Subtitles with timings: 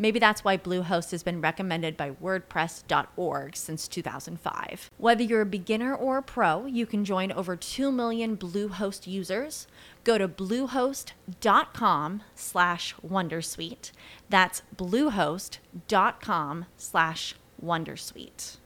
[0.00, 4.90] Maybe that's why Bluehost has been recommended by WordPress.org since 2005.
[4.96, 9.66] Whether you're a beginner or a pro, you can join over 2 million Bluehost users.
[10.02, 13.92] Go to bluehost.com slash Wondersuite.
[14.30, 18.56] That's bluehost.com slash Wondersuite.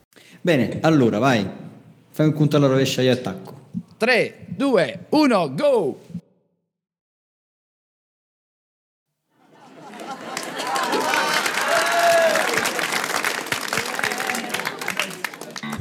[0.41, 1.45] Bene, allora vai.
[2.11, 3.63] Fai un conto alla rovescia di attacco.
[3.97, 5.99] 3, 2, 1, go!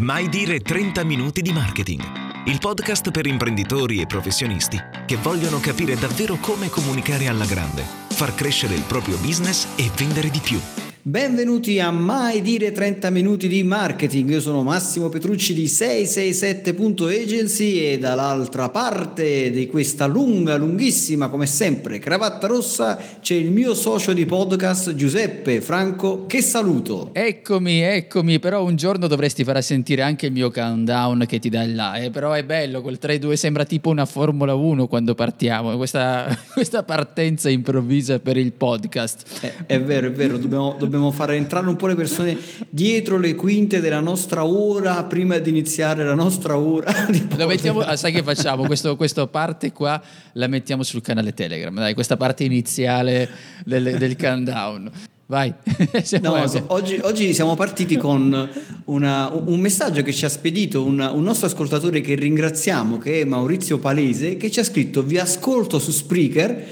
[0.05, 2.02] Mai dire 30 minuti di marketing.
[2.44, 8.34] Il podcast per imprenditori e professionisti che vogliono capire davvero come comunicare alla grande, far
[8.34, 10.61] crescere il proprio business e vendere di più.
[11.06, 17.98] Benvenuti a Mai Dire 30 Minuti di Marketing, io sono Massimo Petrucci di 667.agency e
[17.98, 24.24] dall'altra parte di questa lunga, lunghissima, come sempre, cravatta rossa c'è il mio socio di
[24.24, 27.11] podcast Giuseppe Franco, che saluto.
[27.12, 31.64] Eccomi, eccomi, però un giorno dovresti far sentire anche il mio countdown che ti dà
[31.64, 32.08] il là, eh?
[32.08, 37.50] però è bello, quel 3-2 sembra tipo una Formula 1 quando partiamo, questa, questa partenza
[37.50, 39.42] improvvisa per il podcast.
[39.42, 42.38] È, è vero, è vero, dobbiamo, dobbiamo dobbiamo far entrare un po' le persone
[42.70, 46.92] dietro le quinte della nostra ora prima di iniziare la nostra ora.
[47.36, 48.64] Lo mettiamo, ah, sai che facciamo?
[48.64, 50.00] Questo, questa parte qua
[50.34, 53.28] la mettiamo sul canale Telegram, dai, questa parte iniziale
[53.64, 54.90] del, del countdown.
[55.27, 55.52] Vai.
[56.20, 58.48] no, oggi, oggi, siamo partiti con
[58.84, 63.24] una, un messaggio che ci ha spedito un, un, nostro ascoltatore che ringraziamo, che è
[63.24, 66.64] Maurizio Palese, che ci ha scritto vi ascolto su Spreaker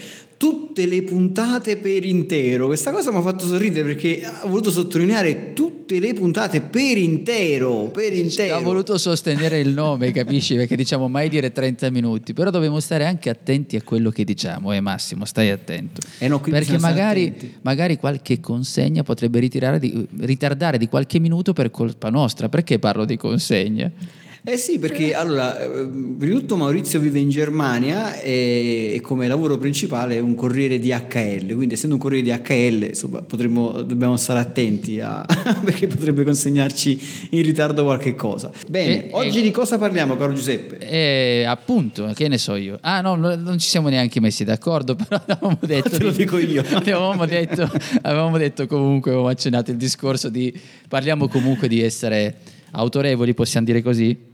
[0.43, 2.67] tutte le puntate per intero.
[2.67, 7.91] Questa cosa mi ha fatto sorridere perché ha voluto sottolineare tutte le puntate per intero,
[7.93, 8.57] per intero.
[8.57, 10.57] Ha voluto sostenere il nome, capisci?
[10.57, 14.73] Perché diciamo mai dire 30 minuti, però dobbiamo stare anche attenti a quello che diciamo,
[14.73, 16.01] eh Massimo, stai attento.
[16.19, 22.11] Eh no, perché magari, magari, qualche consegna potrebbe di, ritardare di qualche minuto per colpa
[22.11, 22.49] nostra.
[22.49, 23.93] Perché parlo di consegna?
[24.45, 29.57] Eh sì, perché allora, prima di tutto Maurizio vive in Germania e, e, come lavoro
[29.57, 34.17] principale è un corriere di HL, quindi essendo un corriere di HL insomma, potremmo, dobbiamo
[34.17, 35.25] stare attenti a,
[35.63, 38.51] perché potrebbe consegnarci in ritardo qualche cosa.
[38.67, 40.79] Bene, eh, oggi eh, di cosa parliamo caro Giuseppe?
[40.79, 42.79] Eh, appunto, che ne so io.
[42.81, 45.91] Ah no, non ci siamo neanche messi d'accordo, però avevamo detto...
[45.91, 46.65] Te lo dico io.
[46.75, 47.71] avevamo, detto,
[48.03, 50.53] avevamo detto comunque, avevamo accennato il discorso di...
[50.89, 52.39] Parliamo comunque di essere
[52.73, 54.31] autorevoli, possiamo dire così?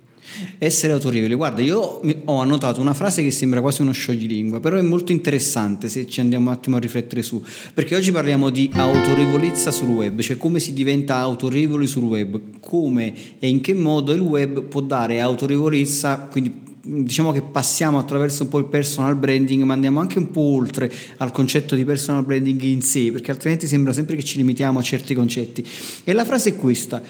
[0.58, 1.34] Essere autorevoli.
[1.34, 5.88] Guarda, io ho annotato una frase che sembra quasi uno scioglilingua, però è molto interessante
[5.88, 7.42] se ci andiamo un attimo a riflettere su,
[7.74, 13.14] perché oggi parliamo di autorevolezza sul web, cioè come si diventa autorevoli sul web, come
[13.38, 18.48] e in che modo il web può dare autorevolezza, quindi diciamo che passiamo attraverso un
[18.48, 22.62] po' il personal branding, ma andiamo anche un po' oltre al concetto di personal branding
[22.62, 25.66] in sé, perché altrimenti sembra sempre che ci limitiamo a certi concetti.
[26.04, 27.02] E la frase è questa: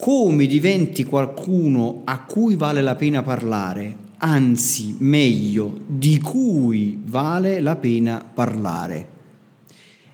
[0.00, 7.76] come diventi qualcuno a cui vale la pena parlare, anzi meglio, di cui vale la
[7.76, 9.08] pena parlare.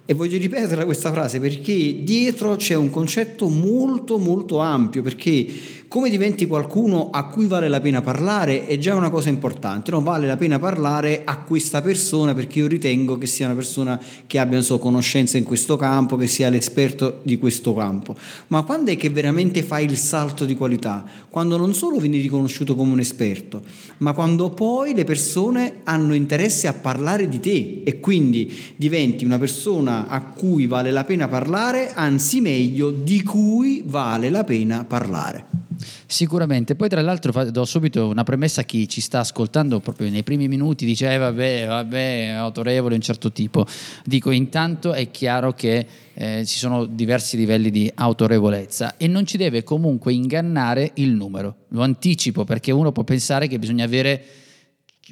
[0.05, 5.47] E voglio ripetere questa frase perché dietro c'è un concetto molto molto ampio, perché
[5.89, 10.03] come diventi qualcuno a cui vale la pena parlare è già una cosa importante, non
[10.03, 14.39] vale la pena parlare a questa persona perché io ritengo che sia una persona che
[14.39, 18.17] abbia so, conoscenza in questo campo, che sia l'esperto di questo campo,
[18.49, 21.05] ma quando è che veramente fai il salto di qualità?
[21.31, 23.63] Quando non solo vieni riconosciuto come un esperto,
[23.99, 29.39] ma quando poi le persone hanno interesse a parlare di te e quindi diventi una
[29.39, 35.65] persona a cui vale la pena parlare, anzi meglio, di cui vale la pena parlare.
[36.07, 40.23] Sicuramente, poi tra l'altro do subito una premessa a chi ci sta ascoltando proprio nei
[40.23, 43.67] primi minuti, dice eh, vabbè, vabbè, autorevole un certo tipo.
[44.05, 49.37] Dico, intanto è chiaro che eh, ci sono diversi livelli di autorevolezza e non ci
[49.37, 51.65] deve comunque ingannare il numero.
[51.69, 54.25] Lo anticipo perché uno può pensare che bisogna avere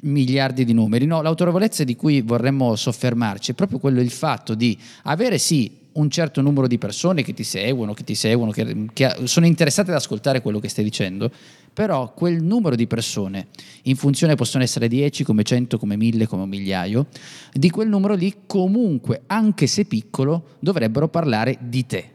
[0.01, 1.05] miliardi di numeri.
[1.05, 6.09] No, l'autorevolezza di cui vorremmo soffermarci è proprio quello il fatto di avere sì un
[6.09, 9.97] certo numero di persone che ti seguono, che ti seguono, che, che, sono interessate ad
[9.97, 11.31] ascoltare quello che stai dicendo,
[11.73, 13.47] però quel numero di persone,
[13.83, 17.07] in funzione possono essere 10, come 100, come 1000, come un migliaio,
[17.53, 22.09] di quel numero lì comunque, anche se piccolo, dovrebbero parlare di te.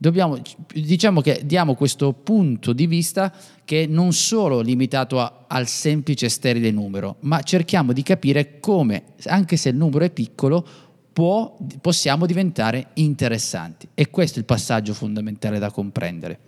[0.00, 0.40] Dobbiamo,
[0.72, 3.34] diciamo che diamo questo punto di vista
[3.64, 9.56] che non solo limitato a, al semplice sterile numero, ma cerchiamo di capire come, anche
[9.56, 10.64] se il numero è piccolo,
[11.18, 13.88] può, possiamo diventare interessanti.
[13.92, 16.38] E questo è il passaggio fondamentale da comprendere.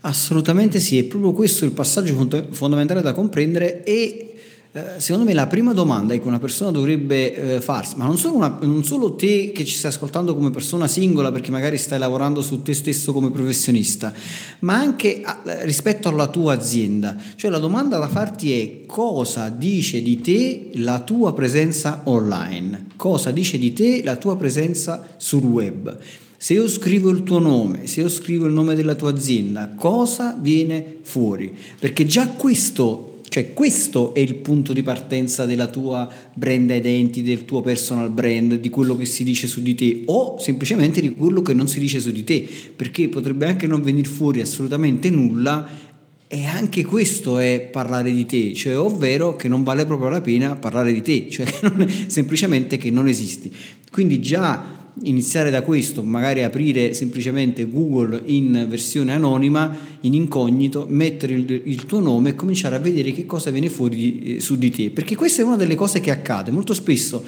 [0.00, 2.14] Assolutamente sì, è proprio questo il passaggio
[2.52, 4.33] fondamentale da comprendere e
[4.96, 8.58] secondo me la prima domanda che una persona dovrebbe eh, farsi, ma non solo, una,
[8.62, 12.60] non solo, te che ci stai ascoltando come persona singola perché magari stai lavorando su
[12.60, 14.12] te stesso come professionista,
[14.60, 20.02] ma anche a, rispetto alla tua azienda, cioè la domanda da farti è cosa dice
[20.02, 25.98] di te la tua presenza online, cosa dice di te la tua presenza sul web.
[26.36, 30.36] Se io scrivo il tuo nome, se io scrivo il nome della tua azienda, cosa
[30.36, 31.56] viene fuori?
[31.78, 37.44] Perché già questo cioè questo è il punto di partenza della tua brand identity, del
[37.44, 41.42] tuo personal brand, di quello che si dice su di te o semplicemente di quello
[41.42, 45.68] che non si dice su di te, perché potrebbe anche non venire fuori assolutamente nulla
[46.28, 50.54] e anche questo è parlare di te, cioè ovvero che non vale proprio la pena
[50.54, 51.44] parlare di te, cioè
[52.06, 53.52] semplicemente che non esisti.
[53.90, 61.34] Quindi già iniziare da questo, magari aprire semplicemente Google in versione anonima, in incognito, mettere
[61.34, 64.70] il, il tuo nome e cominciare a vedere che cosa viene fuori eh, su di
[64.70, 67.24] te, perché questa è una delle cose che accade molto spesso.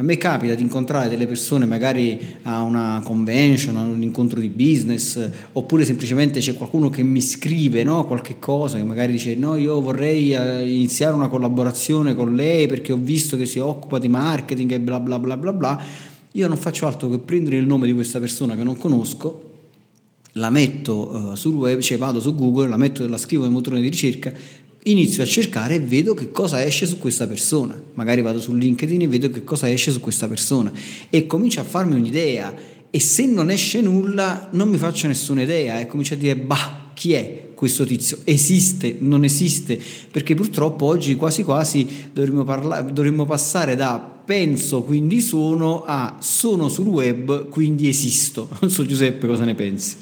[0.00, 4.48] A me capita di incontrare delle persone magari a una convention, a un incontro di
[4.48, 9.56] business, oppure semplicemente c'è qualcuno che mi scrive no, qualche cosa, che magari dice no,
[9.56, 14.06] io vorrei eh, iniziare una collaborazione con lei perché ho visto che si occupa di
[14.06, 15.84] marketing e bla bla bla bla bla
[16.32, 19.44] io non faccio altro che prendere il nome di questa persona che non conosco,
[20.32, 23.80] la metto uh, sul web, cioè vado su Google, la metto, la scrivo nel motore
[23.80, 24.32] di ricerca,
[24.84, 27.80] inizio a cercare e vedo che cosa esce su questa persona.
[27.94, 30.72] Magari vado su LinkedIn e vedo che cosa esce su questa persona
[31.10, 32.54] e comincio a farmi un'idea.
[32.90, 36.90] E se non esce nulla, non mi faccio nessuna idea e comincio a dire, bah,
[36.94, 38.18] chi è questo tizio?
[38.22, 39.80] Esiste, non esiste?
[40.12, 46.68] Perché purtroppo oggi quasi quasi dovremmo, parla- dovremmo passare da penso quindi sono a sono
[46.68, 48.48] sul web quindi esisto.
[48.60, 49.96] Non so Giuseppe cosa ne pensi.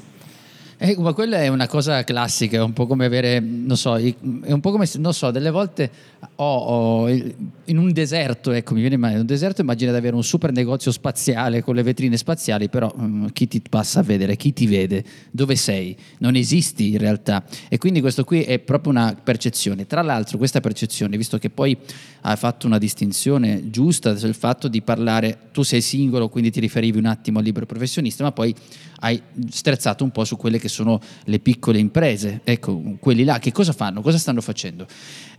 [0.79, 4.15] Eh, ma quella è una cosa classica, è un po' come avere, non so, è
[4.21, 5.91] un po' come, non so, delle volte
[6.35, 10.15] ho, ho in un deserto, ecco, mi viene in mente, un deserto immagina di avere
[10.15, 14.37] un super negozio spaziale con le vetrine spaziali, però um, chi ti passa a vedere,
[14.37, 17.43] chi ti vede, dove sei, non esisti in realtà.
[17.71, 19.87] E quindi questo qui è proprio una percezione.
[19.87, 21.75] Tra l'altro questa percezione, visto che poi
[22.21, 26.99] hai fatto una distinzione giusta sul fatto di parlare, tu sei singolo, quindi ti riferivi
[26.99, 28.55] un attimo al libero professionista, ma poi
[29.01, 29.21] hai
[29.51, 32.41] strezzato un po' su quelle che sono le piccole imprese.
[32.45, 34.01] Ecco, quelli là che cosa fanno?
[34.01, 34.87] Cosa stanno facendo?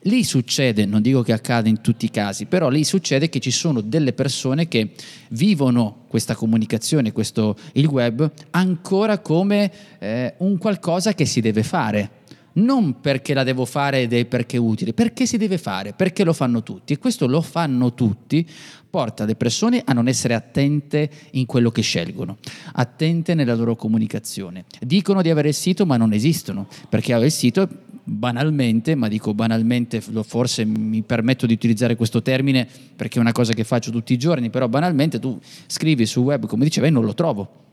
[0.01, 3.51] Lì succede, non dico che accade in tutti i casi, però lì succede che ci
[3.51, 4.91] sono delle persone che
[5.29, 12.16] vivono questa comunicazione, questo, il web, ancora come eh, un qualcosa che si deve fare
[12.57, 16.23] non perché la devo fare ed è perché è utile, perché si deve fare, perché
[16.23, 18.47] lo fanno tutti e questo lo fanno tutti
[18.89, 22.37] porta le persone a non essere attente in quello che scelgono,
[22.73, 24.65] attente nella loro comunicazione.
[24.79, 27.67] Dicono di avere il sito ma non esistono, perché il sito
[28.03, 33.53] banalmente, ma dico banalmente, forse mi permetto di utilizzare questo termine perché è una cosa
[33.53, 37.13] che faccio tutti i giorni, però banalmente tu scrivi sul web come dicevi non lo
[37.13, 37.65] trovo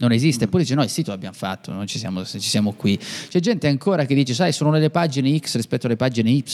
[0.00, 0.48] non esiste.
[0.48, 2.98] Poi dice: No, il sito l'abbiamo fatto, non ci siamo, ci siamo qui.
[2.98, 6.44] C'è gente ancora che dice: Sai, sono le pagine X rispetto alle pagine Y.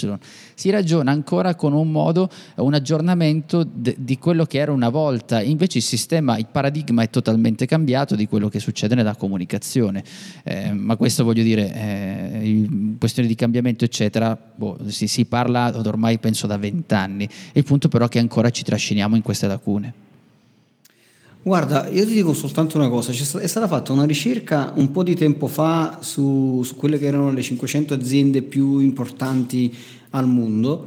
[0.54, 5.40] Si ragiona ancora con un modo, un aggiornamento de, di quello che era una volta.
[5.40, 10.02] Invece il sistema, il paradigma è totalmente cambiato di quello che succede nella comunicazione.
[10.44, 16.18] Eh, ma questo voglio dire, eh, questione di cambiamento, eccetera, boh, si, si parla ormai
[16.18, 17.28] penso da vent'anni.
[17.52, 20.04] Il punto però è che ancora ci trasciniamo in queste lacune.
[21.46, 25.14] Guarda, io ti dico soltanto una cosa, è stata fatta una ricerca un po' di
[25.14, 29.72] tempo fa su, su quelle che erano le 500 aziende più importanti
[30.10, 30.84] al mondo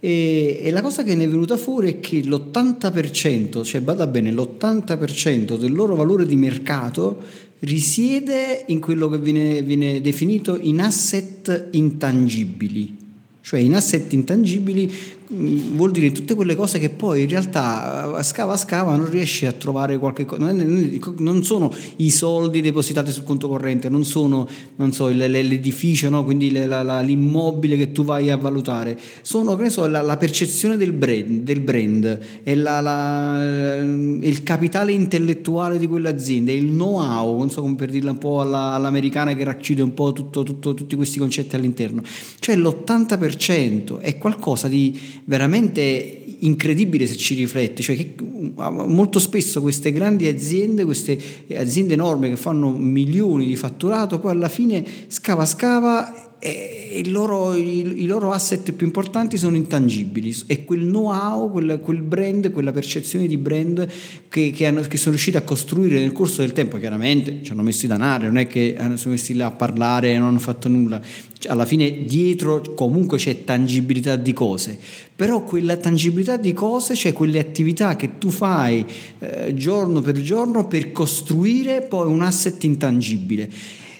[0.00, 4.32] e, e, la cosa che ne è venuta fuori è che l'80%, cioè bada bene,
[4.32, 7.22] l'80% del loro valore di mercato
[7.60, 12.96] risiede in quello che viene, viene definito in asset intangibili,
[13.42, 14.92] cioè in asset intangibili
[15.32, 19.52] vuol dire tutte quelle cose che poi in realtà eh, scava scava non riesci a
[19.52, 25.08] trovare qualche cosa, non sono i soldi depositati sul conto corrente, non sono non so,
[25.08, 26.24] l'edificio, no?
[26.24, 30.92] quindi la, la, l'immobile che tu vai a valutare, sono so, la, la, percezione del
[30.92, 37.90] brand, del brand è il capitale intellettuale di quell'azienda, il know-how, non so come per
[37.90, 42.02] dirla un po' alla, all'americana che racchiude un po' tutto, tutto, tutti questi concetti all'interno,
[42.40, 44.98] cioè l'80% è qualcosa di
[45.30, 48.14] veramente incredibile se ci rifletti, cioè che
[48.56, 51.16] molto spesso queste grandi aziende, queste
[51.54, 58.02] aziende enormi che fanno milioni di fatturato, poi alla fine scava scava e loro, i,
[58.02, 60.34] i, loro asset più importanti sono intangibili.
[60.46, 63.86] E quel know-how, quel, quel brand, quella percezione di brand
[64.28, 67.62] che, che, hanno, che, sono riusciti a costruire nel corso del tempo, chiaramente ci hanno
[67.62, 70.68] messo i danari, non è che sono messi là a parlare e non hanno fatto
[70.68, 71.02] nulla,
[71.38, 74.78] cioè, alla fine dietro comunque c'è tangibilità di cose,
[75.20, 78.82] però quella tangibilità di cose, cioè quelle attività che tu fai
[79.18, 83.50] eh, giorno per giorno per costruire poi un asset intangibile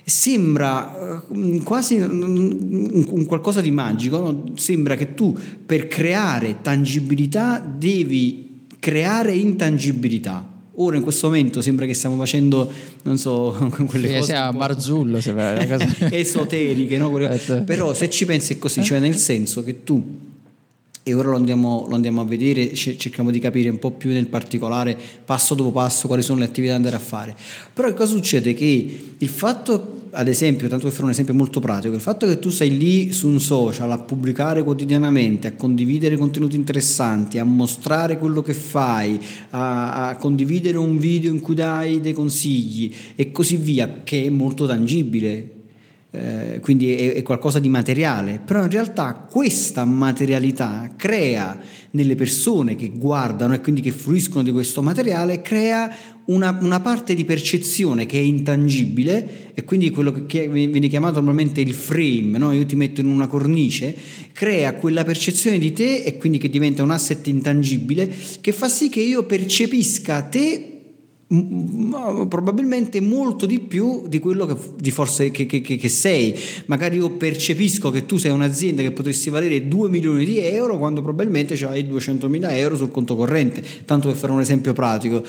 [0.03, 4.45] sembra eh, quasi un, qualcosa di magico, no?
[4.55, 10.43] sembra che tu per creare tangibilità devi creare intangibilità.
[10.77, 12.73] Ora in questo momento sembra che stiamo facendo,
[13.03, 13.53] non so,
[13.85, 14.35] quelle sì, cose...
[14.37, 15.59] a Marzullo, sembra,
[16.11, 17.15] esoteriche, no?
[17.19, 17.63] Certo.
[17.65, 20.29] però se ci pensi è così, cioè nel senso che tu
[21.03, 24.27] e ora lo andiamo, lo andiamo, a vedere, cerchiamo di capire un po' più nel
[24.27, 27.35] particolare, passo dopo passo, quali sono le attività da andare a fare.
[27.73, 28.53] Però cosa succede?
[28.53, 32.39] Che il fatto, ad esempio, tanto per fare un esempio molto pratico, il fatto che
[32.39, 38.19] tu sei lì su un social a pubblicare quotidianamente, a condividere contenuti interessanti, a mostrare
[38.19, 39.19] quello che fai,
[39.51, 44.29] a, a condividere un video in cui dai dei consigli e così via, che è
[44.29, 45.60] molto tangibile,
[46.13, 51.57] eh, quindi è, è, qualcosa di materiale, però in realtà questa materialità crea
[51.93, 57.15] nelle persone che guardano e quindi che fruiscono di questo materiale, crea una, una parte
[57.15, 62.51] di percezione che è intangibile e quindi quello che viene chiamato normalmente il frame, no?
[62.53, 63.95] io ti metto in una cornice,
[64.33, 68.89] crea quella percezione di te e quindi che diventa un asset intangibile che fa sì
[68.89, 70.80] che io percepisca te
[71.31, 76.37] probabilmente molto di più di quello che, di forse che, che, che, sei.
[76.67, 81.03] Magari io percepisco che tu sei un'azienda che potresti valere 2 milioni di euro quando
[81.03, 83.63] probabilmente hai 200 mila euro sul conto corrente.
[83.85, 85.23] Tanto per fare un esempio pratico,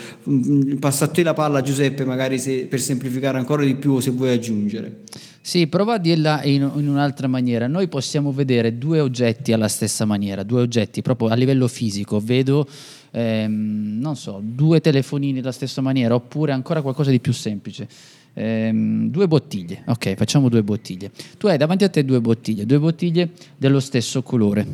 [0.80, 4.32] passa a te la palla Giuseppe, magari se, per semplificare ancora di più se vuoi
[4.32, 5.02] aggiungere.
[5.44, 7.68] Sì, prova a dirla in, in, un'altra maniera.
[7.68, 12.20] Noi possiamo vedere due oggetti alla stessa maniera, due oggetti proprio a livello fisico.
[12.20, 12.68] Vedo
[13.12, 17.88] ehm, non so, due telefonini della stessa maniera, oppure ancora qualcosa di più semplice.
[18.34, 21.12] Ehm, due bottiglie, ok, facciamo due bottiglie.
[21.38, 24.66] Tu hai davanti a te due bottiglie, due bottiglie dello stesso colore.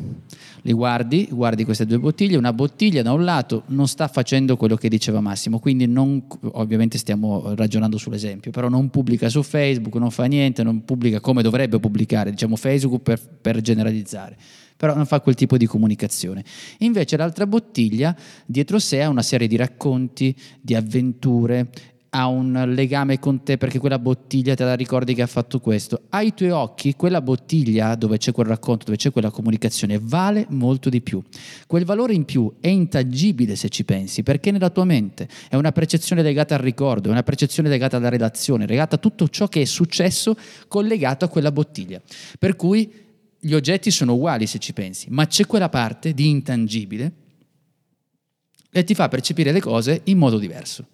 [0.61, 4.75] Li guardi, guardi queste due bottiglie, una bottiglia da un lato non sta facendo quello
[4.75, 10.11] che diceva Massimo, quindi non, ovviamente stiamo ragionando sull'esempio, però non pubblica su Facebook, non
[10.11, 14.35] fa niente, non pubblica come dovrebbe pubblicare, diciamo Facebook per, per generalizzare
[14.77, 16.43] però non fa quel tipo di comunicazione.
[16.79, 18.15] Invece l'altra bottiglia
[18.45, 21.69] dietro sé ha una serie di racconti, di avventure,
[22.09, 26.03] ha un legame con te perché quella bottiglia te la ricordi che ha fatto questo.
[26.09, 30.89] Ai tuoi occhi quella bottiglia dove c'è quel racconto, dove c'è quella comunicazione, vale molto
[30.89, 31.21] di più.
[31.65, 35.71] Quel valore in più è intangibile se ci pensi, perché nella tua mente è una
[35.71, 39.61] percezione legata al ricordo, è una percezione legata alla relazione, legata a tutto ciò che
[39.61, 40.35] è successo
[40.67, 42.01] collegato a quella bottiglia.
[42.39, 43.05] Per cui
[43.39, 47.11] gli oggetti sono uguali se ci pensi, ma c'è quella parte di intangibile
[48.71, 50.85] e ti fa percepire le cose in modo diverso.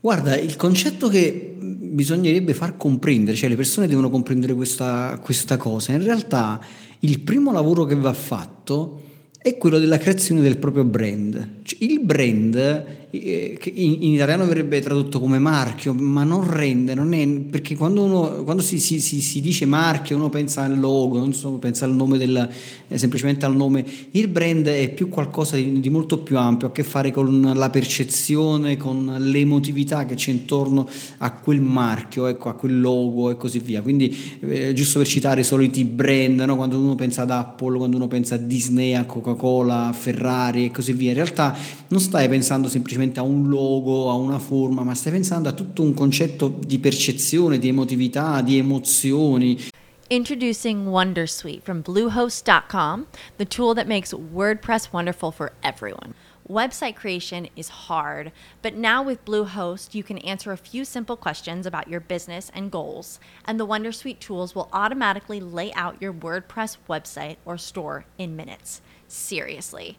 [0.00, 5.92] Guarda, il concetto che bisognerebbe far comprendere, cioè le persone devono comprendere questa, questa cosa,
[5.92, 6.60] in realtà
[7.00, 9.02] il primo lavoro che va fatto
[9.38, 11.62] è quello della creazione del proprio brand.
[11.62, 17.14] Cioè, il brand che in, in, italiano verrebbe tradotto come marchio, ma non rende, non
[17.14, 21.18] è, perché quando, uno, quando si, si, si, si, dice marchio uno pensa al logo,
[21.18, 22.48] non so, pensa al nome del,
[22.86, 26.70] eh, semplicemente al nome, il brand è più qualcosa di, di, molto più ampio, ha
[26.70, 30.86] a che fare con la percezione, con l'emotività che c'è intorno
[31.18, 33.80] a quel marchio, ecco, a quel logo e così via.
[33.80, 36.56] Quindi eh, giusto per citare i soliti brand, no?
[36.56, 40.70] quando uno pensa ad Apple, quando uno pensa a Disney, a Coca-Cola, a Ferrari e
[40.70, 41.56] così via, in realtà
[41.88, 45.52] non stai pensando semplicemente semplicemente a un logo, a una forma, ma stai pensando a
[45.52, 49.58] tutto un concetto di percezione, di emotività, di emozioni.
[50.10, 56.14] Introducing Wondersuite from Bluehost.com, the tool that makes WordPress wonderful for everyone.
[56.48, 61.66] Website creation is hard, but now with Bluehost, you can answer a few simple questions
[61.66, 66.78] about your business and goals, and the Wondersuite tools will automatically lay out your WordPress
[66.88, 68.80] website or store in minutes.
[69.08, 69.98] Seriously.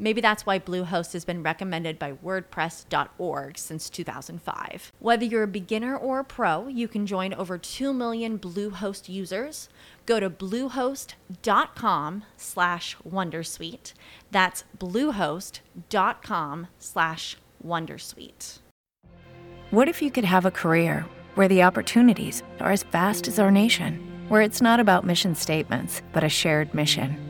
[0.00, 4.90] Maybe that's why Bluehost has been recommended by WordPress.org since 2005.
[4.98, 9.68] Whether you're a beginner or a pro, you can join over 2 million Bluehost users.
[10.06, 13.92] Go to bluehost.com slash Wondersuite.
[14.32, 18.58] That's bluehost.com slash Wondersuite.
[19.70, 23.52] What if you could have a career where the opportunities are as vast as our
[23.52, 24.10] nation?
[24.30, 27.29] where it's not about mission statements, but a shared mission.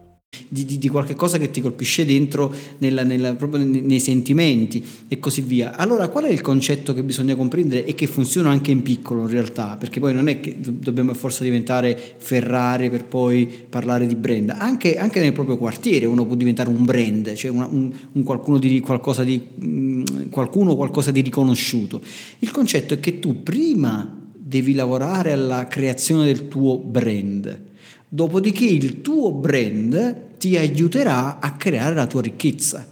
[0.47, 5.19] di, di, di, qualche cosa che ti colpisce dentro nella, nella, proprio nei, sentimenti e
[5.19, 5.75] così via.
[5.75, 9.27] Allora qual è il concetto che bisogna comprendere e che funziona anche in piccolo in
[9.27, 9.77] realtà?
[9.77, 14.97] Perché poi non è che dobbiamo forse diventare Ferrari per poi parlare di brand, anche,
[14.97, 18.79] anche nel proprio quartiere uno può diventare un brand, cioè una, un, un, qualcuno di
[18.79, 22.01] qualcosa di mh, qualcuno qualcosa di riconosciuto.
[22.39, 27.69] Il concetto è che tu prima devi lavorare alla creazione del tuo brand
[28.13, 32.85] Dopodiché il tuo brand ti aiuterà a creare la tua ricchezza.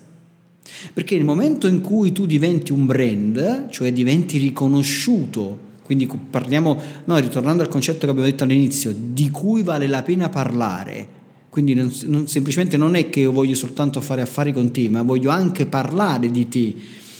[0.93, 7.17] Perché nel momento in cui tu diventi un brand, cioè diventi riconosciuto, quindi parliamo, no,
[7.17, 11.07] ritornando al concetto che abbiamo detto all'inizio, di cui vale la pena parlare,
[11.49, 15.01] quindi non, non, semplicemente non è che io voglio soltanto fare affari con te, ma
[15.01, 16.75] voglio anche parlare di te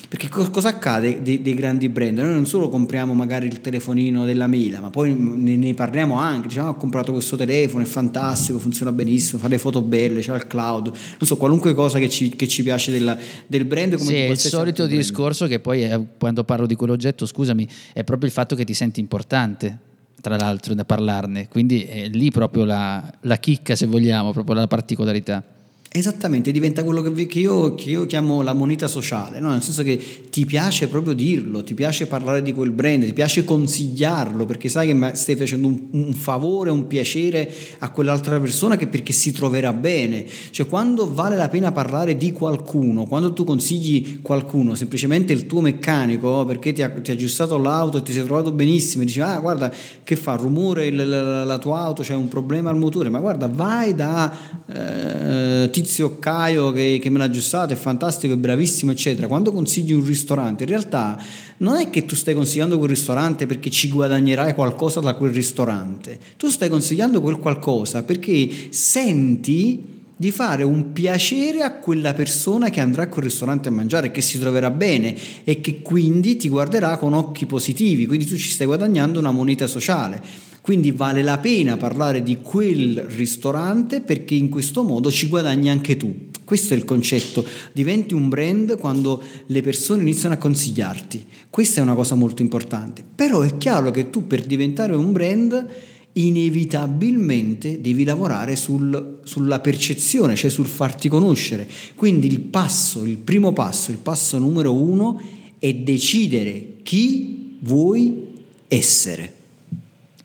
[0.09, 2.17] perché co- cosa accade dei, dei, grandi brand?
[2.17, 6.47] Noi non solo compriamo magari il telefonino della Mila, ma poi ne, ne parliamo anche,
[6.47, 10.47] diciamo ho comprato questo telefono, è fantastico, funziona benissimo, fa le foto belle, c'è il
[10.47, 13.97] cloud, non so, qualunque cosa che ci, che ci piace della, del brand.
[13.97, 18.03] Come sì, è il solito discorso che poi è, quando parlo di quell'oggetto, scusami, è
[18.03, 19.77] proprio il fatto che ti senti importante
[20.21, 24.65] tra l'altro da parlarne, quindi è lì proprio la, la chicca se vogliamo, proprio la
[24.65, 25.43] particolarità.
[25.91, 29.49] Esattamente, diventa quello che, che, io, che, io, chiamo la moneta sociale, no?
[29.49, 33.43] nel senso che ti piace proprio dirlo, ti piace parlare di quel brand, ti piace
[33.43, 38.85] consigliarlo perché sai che stai facendo un, un favore, un piacere a quell'altra persona che
[38.85, 40.27] perché si troverà bene.
[40.51, 45.61] Cioè quando vale la pena parlare di qualcuno, quando tu consigli qualcuno, semplicemente il tuo
[45.61, 49.21] meccanico perché ti ha, ti ha aggiustato l'auto e ti sei trovato benissimo e dici
[49.21, 49.73] ah guarda
[50.03, 53.47] che fa rumore la, la, la tua auto, c'è un problema al motore, ma guarda
[53.47, 54.31] vai da...
[54.71, 59.27] Eh, tizio Caio che, che me l'ha aggiustato, è fantastico, è bravissimo, eccetera.
[59.27, 61.21] Quando consigli un ristorante, in realtà
[61.57, 66.19] non è che tu stai consigliando quel ristorante perché ci guadagnerai qualcosa da quel ristorante,
[66.37, 72.81] tu stai consigliando quel qualcosa perché senti di fare un piacere a quella persona che
[72.81, 75.15] andrà a quel ristorante a mangiare, che si troverà bene
[75.45, 79.65] e che quindi ti guarderà con occhi positivi, quindi tu ci stai guadagnando una moneta
[79.65, 80.48] sociale.
[80.61, 85.97] Quindi vale la pena parlare di quel ristorante perché in questo modo ci guadagni anche
[85.97, 86.27] tu.
[86.43, 91.25] Questo è il concetto, diventi un brand quando le persone iniziano a consigliarti.
[91.49, 93.03] Questa è una cosa molto importante.
[93.15, 95.67] Però è chiaro che tu per diventare un brand
[96.13, 101.67] inevitabilmente devi lavorare sul, sulla percezione, cioè sul farti conoscere.
[101.95, 105.21] Quindi il passo, il primo passo, il passo numero uno
[105.59, 108.25] è decidere chi vuoi
[108.67, 109.33] essere.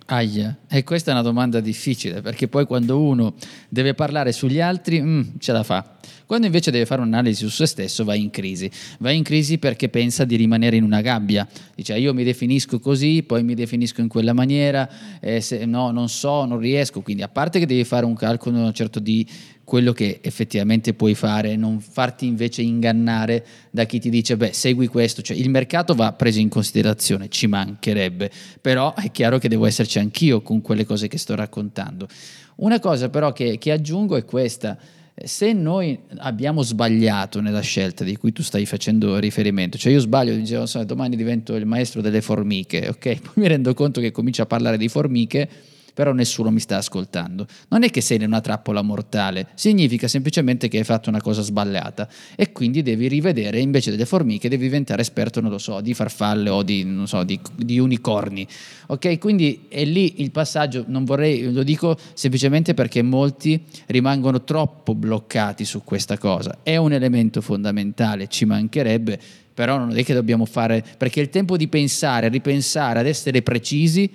[0.07, 0.55] 阿姨。
[0.75, 3.35] E questa è una domanda difficile perché poi quando uno
[3.69, 5.99] deve parlare sugli altri mm, ce la fa.
[6.27, 8.69] Quando invece deve fare un'analisi su se stesso va in crisi.
[8.99, 11.47] Va in crisi perché pensa di rimanere in una gabbia.
[11.77, 14.89] Dice io mi definisco così, poi mi definisco in quella maniera,
[15.21, 17.03] eh, se, no, non so, non riesco.
[17.03, 19.27] Quindi a parte che devi fare un calcolo certo di
[19.65, 24.87] quello che effettivamente puoi fare, non farti invece ingannare da chi ti dice beh segui
[24.87, 29.65] questo, cioè il mercato va preso in considerazione, ci mancherebbe, però è chiaro che devo
[29.65, 32.09] esserci anch'io con quelle cose che sto raccontando.
[32.57, 34.77] Una cosa però che, che aggiungo è questa,
[35.15, 40.35] se noi abbiamo sbagliato nella scelta di cui tu stai facendo riferimento, cioè io sbaglio,
[40.35, 43.21] dicevo domani divento il maestro delle formiche, ok?
[43.23, 45.49] Poi mi rendo conto che comincio a parlare di formiche
[45.95, 47.47] però nessuno mi sta ascoltando.
[47.69, 51.41] Non è che sei in una trappola mortale, significa semplicemente che hai fatto una cosa
[51.41, 55.95] sbagliata e quindi devi rivedere invece delle formiche, devi diventare esperto, non lo so, di
[55.95, 58.47] farfalle o di, so, di, di unicorni.
[58.89, 64.95] Ok, quindi è lì il passaggio, non vorrei, lo dico semplicemente perché molti rimangono troppo
[64.95, 66.59] bloccati su questa cosa.
[66.63, 69.19] È un elemento fondamentale, ci mancherebbe,
[69.55, 74.11] però non è che dobbiamo fare, perché il tempo di pensare, ripensare, ad essere precisi,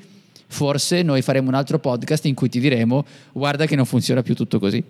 [0.49, 4.35] forse noi faremo un altro podcast in cui ti diremo guarda che non funziona più
[4.35, 4.83] tutto così.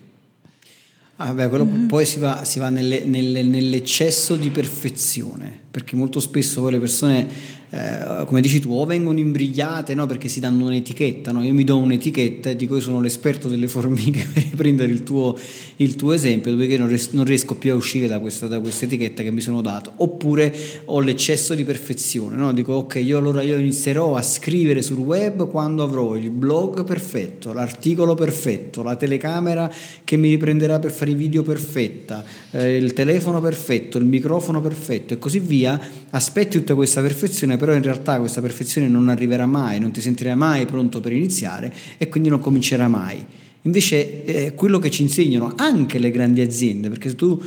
[1.21, 1.87] Ah, beh, mm-hmm.
[1.87, 6.79] poi si va, si va nelle, nelle, nell'eccesso di perfezione, perché molto spesso poi le
[6.79, 7.27] persone
[7.71, 10.07] eh, come dici tu, o vengono imbrigliate no?
[10.07, 11.31] perché si danno un'etichetta.
[11.31, 11.43] No?
[11.43, 15.37] Io mi do un'etichetta e dico io sono l'esperto delle formiche per riprendere il tuo,
[15.77, 18.85] il tuo esempio, perché non, res- non, riesco più a uscire da questa, da questa,
[18.85, 19.93] etichetta che mi sono dato.
[19.97, 20.53] Oppure
[20.85, 22.51] ho l'eccesso di perfezione, no?
[22.53, 27.53] dico ok, io allora io inizierò a scrivere sul web quando avrò il blog perfetto,
[27.53, 29.71] l'articolo perfetto, la telecamera
[30.03, 35.13] che mi riprenderà per fare i video perfetta, eh, il telefono perfetto, il microfono perfetto
[35.13, 35.79] e così via.
[36.11, 40.35] Aspetti tutta questa perfezione però in realtà questa perfezione non arriverà mai, non ti sentirai
[40.35, 43.23] mai pronto per iniziare e quindi non comincerà mai.
[43.63, 47.39] Invece eh, quello che ci insegnano anche le grandi aziende, perché se tu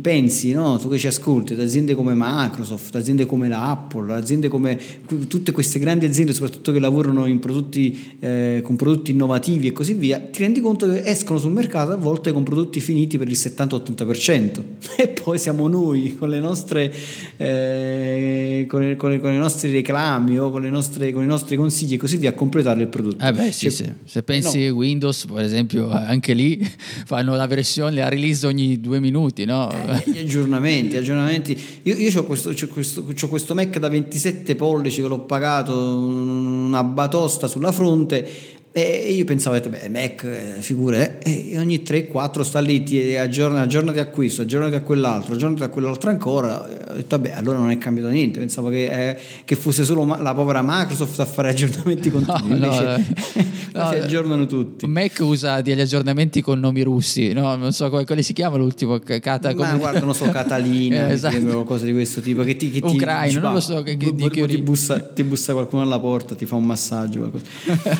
[0.00, 4.78] pensi, no, tu che ci ascolti, ad aziende come Microsoft, aziende come l'Apple, aziende come
[5.28, 10.18] tutte queste grandi aziende, soprattutto che lavorano prodotti, eh, con prodotti innovativi e così via,
[10.18, 14.62] ti rendi conto che escono sul mercato a volte con prodotti finiti per il 70-80%
[14.96, 16.92] e poi siamo noi con, le nostre,
[17.36, 21.56] eh, con, le, con, le, con i nostri reclami o con, nostre, con, i nostri
[21.56, 23.24] consigli e così via a completare il prodotto.
[23.24, 23.92] Eh beh, sì, cioè, sì.
[24.04, 24.74] Se pensi no.
[24.74, 26.58] Windows, per esempio anche lì
[27.04, 29.73] fanno la versione, la release ogni due minuti, no?
[29.74, 31.80] Eh, gli aggiornamenti, aggiornamenti.
[31.82, 37.46] Io, io ho questo, questo, questo, Mac da 27 pollici che l'ho pagato una batosta
[37.46, 42.82] sulla fronte e io pensavo, beh, Mac, eh, figure, eh, e ogni 3-4 sta lì,
[42.82, 46.60] ti aggiorna, aggiornati a questo, aggiornati a quell'altro, aggiornati a quell'altro ancora.
[46.90, 48.40] Ho detto, vabbè, allora non è cambiato niente.
[48.40, 52.58] Pensavo che, eh, che fosse solo ma- la povera Microsoft a fare aggiornamenti continui.
[52.58, 52.96] No, no,
[53.74, 54.88] no, si aggiornano tutti.
[54.88, 57.54] Mac usa degli aggiornamenti con nomi russi, no?
[57.54, 58.98] Non so come, quale si chiama l'ultimo.
[58.98, 59.70] Cata, come...
[59.70, 61.62] Ma guarda, non so, Catalina, eh, esatto.
[61.62, 62.42] cose di questo tipo.
[62.42, 63.84] Che ti, che ti, Ucraino, non lo so.
[63.84, 67.30] Che, bu- bu- ti, bussa, ti bussa qualcuno alla porta, ti fa un massaggio.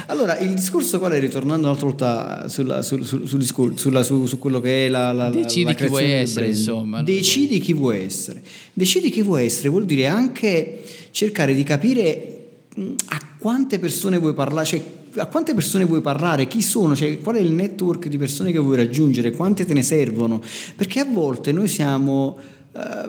[0.06, 4.27] allora, il discorso qual è, ritornando un'altra volta sulla, sul, sul, sul discorso, sulla, su,
[4.27, 7.03] su, quello che è la, la Decidi la chi vuoi essere, insomma.
[7.03, 8.42] Decidi chi vuoi essere.
[8.72, 12.31] Decidi chi vuoi essere vuol dire anche cercare di capire
[12.77, 14.83] a quante persone vuoi parlare, cioè
[15.16, 18.59] a quante persone vuoi parlare, chi sono, cioè, qual è il network di persone che
[18.59, 20.42] vuoi raggiungere, quante te ne servono,
[20.74, 22.38] perché a volte noi siamo
[22.72, 23.09] eh,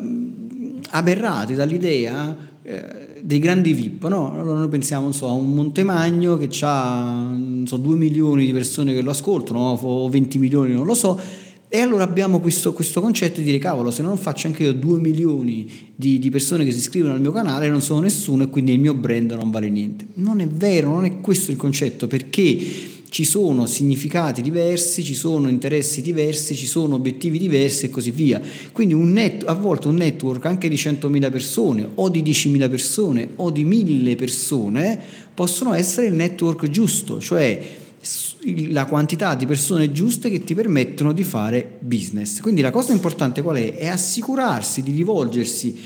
[0.91, 4.33] aberrati dall'idea eh, dei grandi VIP, no?
[4.33, 9.01] Allora noi pensiamo so, a un Montemagno che ha so, 2 milioni di persone che
[9.01, 11.19] lo ascoltano, o 20 milioni, non lo so,
[11.67, 14.99] e allora abbiamo questo, questo, concetto di dire, cavolo, se non faccio anche io 2
[14.99, 18.73] milioni di, di, persone che si iscrivono al mio canale, non sono nessuno e quindi
[18.73, 20.05] il mio brand non vale niente.
[20.15, 25.47] Non è vero, non è questo il concetto, perché ci sono significati diversi, ci sono
[25.47, 28.41] interessi diversi, ci sono obiettivi diversi e così via.
[28.73, 33.51] Quindi net, a volte un network anche di 100.000 persone o di 10.000 persone o
[33.51, 34.99] di 1.000 persone
[35.33, 37.77] possono essere il network giusto, cioè
[38.71, 42.41] la quantità di persone giuste che ti permettono di fare business.
[42.41, 43.75] Quindi la cosa importante qual è?
[43.75, 45.79] È assicurarsi di rivolgersi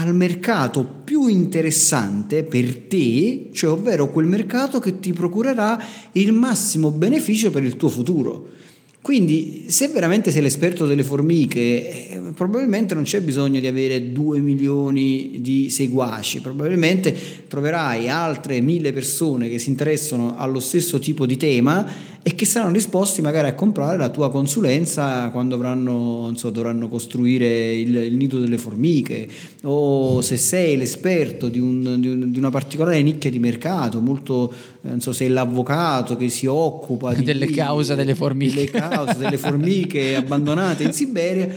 [0.00, 5.82] al mercato più interessante per te, cioè ovvero quel mercato che ti procurerà
[6.12, 8.56] il massimo beneficio per il tuo futuro.
[9.00, 14.40] Quindi se veramente sei l'esperto delle formiche, eh, probabilmente non c'è bisogno di avere 2
[14.40, 17.16] milioni di seguaci, probabilmente
[17.48, 21.86] troverai altre mille persone che si interessano allo stesso tipo di tema
[22.28, 27.72] e che saranno disposti magari a comprare la tua consulenza quando avranno, so, dovranno costruire
[27.72, 29.26] il, il, nido delle formiche
[29.62, 34.52] o se sei l'esperto di, un, di, un, di una particolare nicchia di mercato, molto,
[34.82, 39.16] eh, non so, sei l'avvocato che si occupa delle di, cause delle formiche, delle cause
[39.16, 41.48] delle formiche abbandonate in Siberia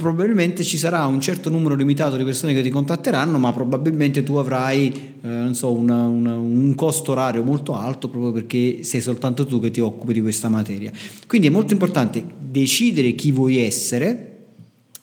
[0.00, 4.34] probabilmente ci sarà un certo numero limitato di persone che ti contatteranno, ma probabilmente tu
[4.34, 9.60] avrai eh, so, una, una, un costo orario molto alto proprio perché sei soltanto tu
[9.60, 10.92] che ti occupi di questa materia.
[11.26, 14.46] Quindi è molto importante decidere chi vuoi essere,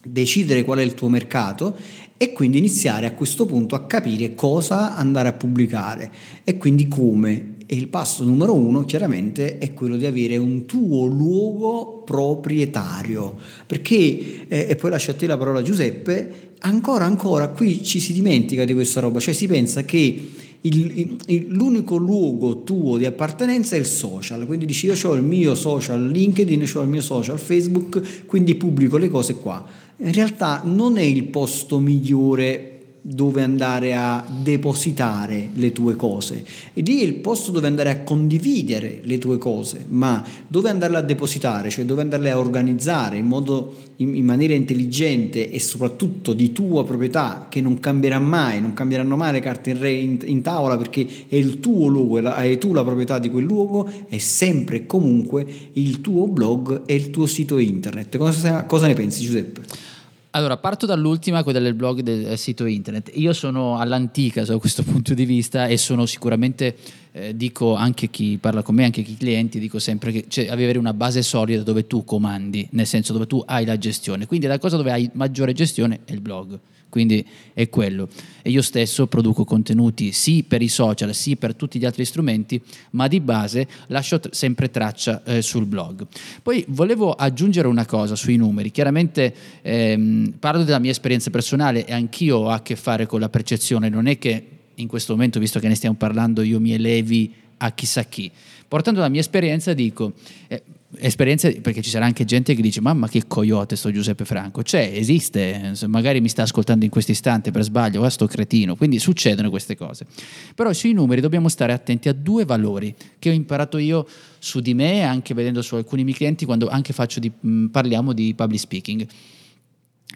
[0.05, 1.75] decidere qual è il tuo mercato
[2.17, 6.11] e quindi iniziare a questo punto a capire cosa andare a pubblicare
[6.43, 11.05] e quindi come e il passo numero uno chiaramente è quello di avere un tuo
[11.05, 17.83] luogo proprietario, perché, eh, e poi lascio a te la parola Giuseppe, ancora ancora qui
[17.83, 20.29] ci si dimentica di questa roba, cioè si pensa che
[20.61, 25.23] il, il, l'unico luogo tuo di appartenenza è il social, quindi dici io ho il
[25.23, 29.63] mio social LinkedIn, ho il mio social Facebook, quindi pubblico le cose qua.
[29.97, 32.74] In realtà non è il posto migliore
[33.07, 37.99] dove andare a depositare le tue cose e lì è il posto dove andare a
[37.99, 43.27] condividere le tue cose, ma dove andarle a depositare, cioè dove andarle a organizzare in
[43.27, 48.73] modo in, in maniera intelligente e soprattutto di tua proprietà che non cambierà mai, non
[48.73, 52.57] cambieranno mai le carte in, re, in, in tavola perché è il tuo luogo, hai
[52.57, 57.11] tu la proprietà di quel luogo, è sempre e comunque il tuo blog e il
[57.11, 58.17] tuo sito internet.
[58.17, 59.93] Cosa, cosa ne pensi Giuseppe?
[60.35, 63.09] Allora, parto dall'ultima, quella del blog del sito internet.
[63.13, 66.75] Io sono all'antica da questo punto di vista e sono sicuramente,
[67.13, 70.77] eh, dico anche chi parla con me, anche chi clienti, dico sempre che cioè, avere
[70.77, 74.25] una base solida dove tu comandi, nel senso dove tu hai la gestione.
[74.25, 76.59] Quindi la cosa dove hai maggiore gestione è il blog
[76.95, 78.07] quindi è quello.
[78.41, 82.61] E io stesso produco contenuti sì per i social, sì per tutti gli altri strumenti,
[82.91, 86.07] ma di base lascio t- sempre traccia eh, sul blog.
[86.41, 91.91] Poi volevo aggiungere una cosa sui numeri, chiaramente ehm, parlo della mia esperienza personale e
[91.91, 95.59] anch'io ho a che fare con la percezione, non è che in questo momento, visto
[95.59, 98.31] che ne stiamo parlando, io mi elevi a chissà chi.
[98.69, 100.13] Portando la mia esperienza dico,
[100.47, 100.63] eh,
[100.99, 104.61] esperienze perché ci sarà anche gente che dice mamma che coyote sto Giuseppe Franco.
[104.61, 108.75] C'è, esiste, magari mi sta ascoltando in questo istante per sbaglio, va sto cretino.
[108.75, 110.05] Quindi succedono queste cose.
[110.53, 114.07] Però sui numeri dobbiamo stare attenti a due valori che ho imparato io
[114.39, 117.31] su di me anche vedendo su alcuni miei clienti quando anche di,
[117.71, 119.07] parliamo di public speaking.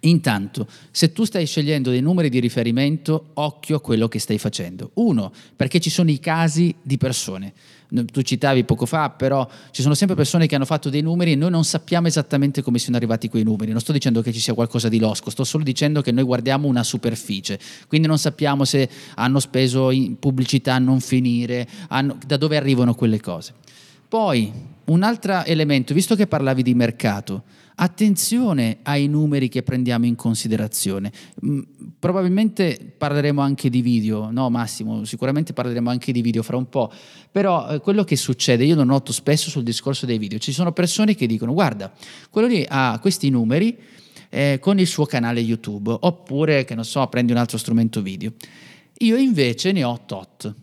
[0.02, 4.92] Intanto, se tu stai scegliendo dei numeri di riferimento, occhio a quello che stai facendo.
[4.96, 7.54] Uno, perché ci sono i casi di persone
[8.12, 11.36] tu citavi poco fa, però ci sono sempre persone che hanno fatto dei numeri e
[11.36, 13.72] noi non sappiamo esattamente come siano arrivati quei numeri.
[13.72, 16.68] Non sto dicendo che ci sia qualcosa di losco, sto solo dicendo che noi guardiamo
[16.68, 22.38] una superficie, quindi non sappiamo se hanno speso in pubblicità a non finire, hanno, da
[22.38, 23.54] dove arrivano quelle cose.
[24.08, 24.52] Poi,
[24.86, 27.44] un altro elemento, visto che parlavi di mercato,
[27.82, 31.12] attenzione ai numeri che prendiamo in considerazione.
[31.46, 31.62] Mm,
[31.98, 35.06] probabilmente parleremo anche di video, no Massimo?
[35.06, 36.92] Sicuramente parleremo anche di video fra un po',
[37.32, 40.74] però eh, quello che succede, io lo noto spesso sul discorso dei video, ci sono
[40.74, 41.92] persone che dicono guarda,
[42.30, 43.78] quello lì ha questi numeri
[44.30, 48.34] eh, con il suo canale YouTube, oppure che non so, prendi un altro strumento video.
[49.00, 50.54] Io invece ne ho tot.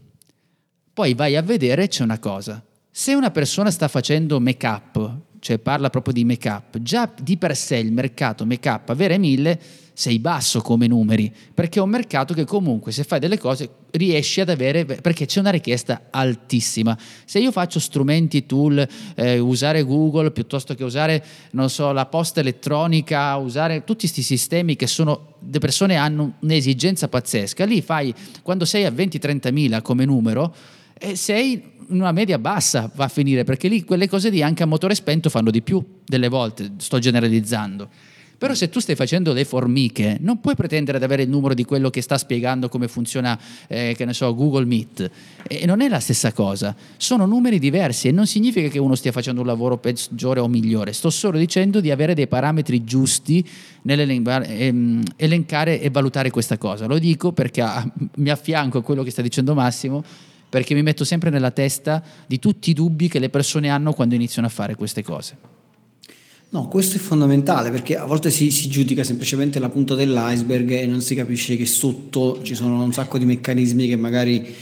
[0.92, 2.62] Poi vai a vedere, c'è una cosa.
[2.90, 7.36] Se una persona sta facendo make up, cioè parla proprio di make up, già di
[7.36, 9.60] per sé il mercato make up avere mille
[9.92, 14.40] sei basso come numeri, perché è un mercato che comunque se fai delle cose riesci
[14.40, 16.98] ad avere, perché c'è una richiesta altissima.
[17.24, 22.40] Se io faccio strumenti, tool, eh, usare Google piuttosto che usare, non so, la posta
[22.40, 28.64] elettronica, usare tutti questi sistemi che sono, le persone hanno un'esigenza pazzesca, lì fai, quando
[28.64, 30.52] sei a 20-30 mila come numero,
[30.98, 34.66] eh, sei una media bassa va a finire, perché lì quelle cose lì anche a
[34.66, 37.88] motore spento fanno di più delle volte, sto generalizzando.
[38.38, 41.64] Però se tu stai facendo le formiche, non puoi pretendere di avere il numero di
[41.64, 45.10] quello che sta spiegando come funziona, eh, che ne so, Google Meet.
[45.48, 46.76] E non è la stessa cosa.
[46.98, 50.92] Sono numeri diversi e non significa che uno stia facendo un lavoro peggiore o migliore.
[50.92, 53.42] Sto solo dicendo di avere dei parametri giusti
[53.82, 56.84] nell'elencare e valutare questa cosa.
[56.84, 57.64] Lo dico perché
[58.16, 60.04] mi affianco a quello che sta dicendo Massimo
[60.48, 64.14] perché mi metto sempre nella testa di tutti i dubbi che le persone hanno quando
[64.14, 65.54] iniziano a fare queste cose.
[66.48, 70.86] No, questo è fondamentale perché a volte si, si, giudica semplicemente la punta dell'iceberg e
[70.86, 74.54] non si capisce che sotto ci sono un sacco di meccanismi che magari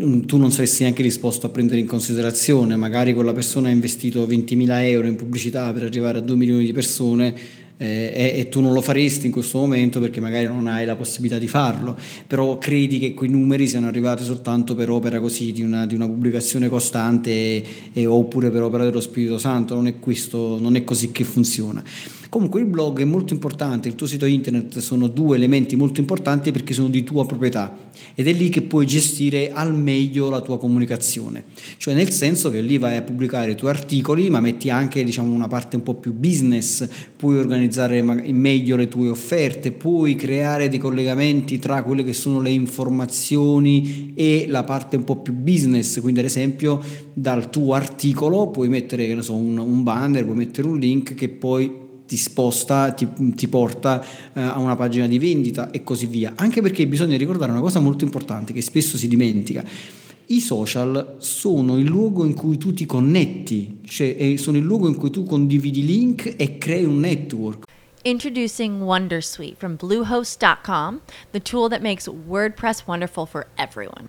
[0.00, 2.76] mm, tu non saresti neanche disposto a prendere in considerazione.
[2.76, 6.72] Magari quella persona ha investito 20.000 euro in pubblicità per arrivare a 2 milioni di
[6.72, 7.34] persone
[7.78, 10.96] eh, e, e, tu non lo faresti in questo momento perché magari non hai la
[10.96, 15.62] possibilità di farlo, però credi che quei numeri siano arrivati soltanto per opera così di
[15.62, 19.98] una, di una pubblicazione costante e, e, oppure per opera dello Spirito Santo, non è,
[19.98, 21.82] questo, non è così che funziona.
[22.28, 26.52] Comunque il blog è molto importante, il tuo sito internet sono due elementi molto importanti
[26.52, 27.74] perché sono di tua proprietà
[28.14, 31.44] ed è lì che puoi gestire al meglio la tua comunicazione,
[31.76, 35.32] cioè nel senso che lì vai a pubblicare i tuoi articoli ma metti anche diciamo,
[35.32, 40.78] una parte un po' più business, puoi organizzare meglio le tue offerte, puoi creare dei
[40.78, 46.20] collegamenti tra quelle che sono le informazioni e la parte un po' più business, quindi
[46.20, 46.82] ad esempio
[47.12, 51.86] dal tuo articolo puoi mettere so, un, un banner, puoi mettere un link che poi
[52.08, 56.32] ti sposta, ti, ti porta eh, a una pagina di vendita e così via.
[56.34, 59.62] Anche perché bisogna ricordare una cosa molto importante che spesso si dimentica.
[60.30, 64.96] I social sono il luogo in cui tu ti connetti, cioè sono il luogo in
[64.96, 67.66] cui tu condividi link e crei un network.
[68.04, 71.00] Introducing Wondersuite from Bluehost.com,
[71.32, 74.08] the tool that makes WordPress wonderful for everyone.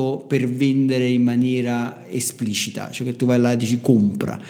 [0.00, 4.40] per vendere in maniera esplicita, cioè che tu vai là e dici compra.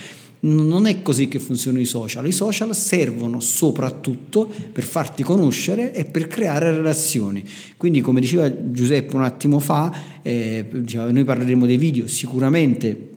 [0.45, 2.27] Non è così che funzionano i social.
[2.27, 7.45] I social servono soprattutto per farti conoscere e per creare relazioni.
[7.77, 13.11] Quindi, come diceva Giuseppe un attimo fa, eh, noi parleremo dei video sicuramente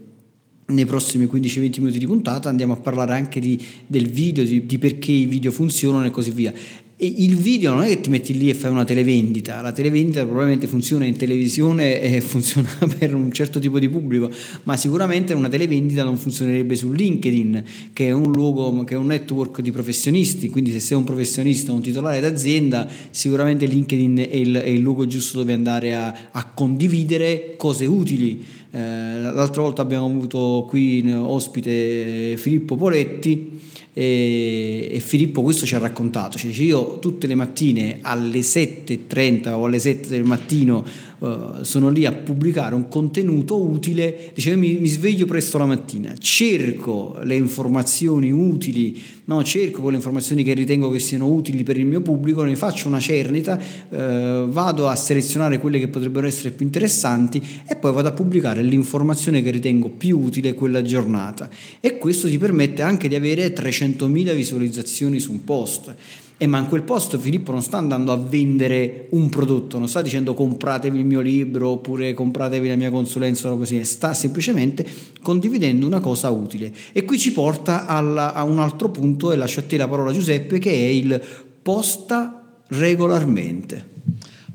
[0.67, 4.79] nei prossimi 15-20 minuti di puntata andiamo a parlare anche di, del video, di, di,
[4.79, 6.53] perché i video funzionano e così via.
[6.97, 10.23] E il video non è che ti metti lì e fai una televendita, la televendita
[10.23, 14.31] probabilmente funziona in televisione e funziona per un certo tipo di pubblico,
[14.63, 19.07] ma sicuramente una televendita non funzionerebbe su LinkedIn, che è un luogo, che è un
[19.07, 24.55] network di professionisti, quindi se sei un professionista, un titolare d'azienda, sicuramente LinkedIn è il,
[24.55, 28.63] è il luogo giusto dove andare a, a condividere cose utili.
[28.75, 33.57] Eh, l'altra volta abbiamo avuto qui in ospite Filippo Poletti
[33.93, 39.63] e, e, Filippo questo ci ha raccontato, cioè, io tutte le mattine alle 7.30 o
[39.63, 40.83] alle 7 del mattino
[41.19, 46.13] uh, sono lì a pubblicare un contenuto utile, dice mi, mi, sveglio presto la mattina,
[46.17, 51.85] cerco le informazioni utili, no, cerco quelle informazioni che ritengo che siano utili per il
[51.85, 56.65] mio pubblico, ne faccio una cernita, uh, vado a selezionare quelle che potrebbero essere più
[56.65, 61.49] interessanti e poi vado a pubblicare l'informazione che ritengo più utile quella giornata
[61.79, 65.95] e questo ti permette anche di avere 300.000 visualizzazioni su un post.
[66.37, 70.01] E ma in quel posto Filippo non sta andando a vendere un prodotto, non sta
[70.01, 74.85] dicendo compratevi il mio libro oppure compratevi la mia consulenza o così, sta semplicemente
[75.21, 76.73] condividendo una cosa utile.
[76.91, 80.11] E qui ci porta alla, a un altro punto e lascio a te la parola
[80.11, 81.21] Giuseppe che è il
[81.61, 83.93] posta regolarmente.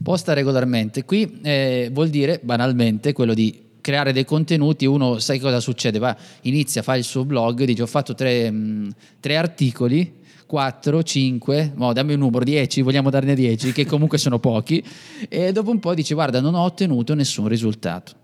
[0.02, 5.60] Posta regolarmente, qui eh, vuol dire banalmente quello di creare dei contenuti, uno sai cosa
[5.60, 5.98] succede?
[5.98, 10.18] Va, inizia, fa il suo blog, dice ho fatto tre, mh, tre articoli
[10.50, 14.84] 4, 5, no, dammi un numero, 10, vogliamo darne 10, che comunque sono pochi,
[15.28, 18.19] e dopo un po' dici guarda non ho ottenuto nessun risultato.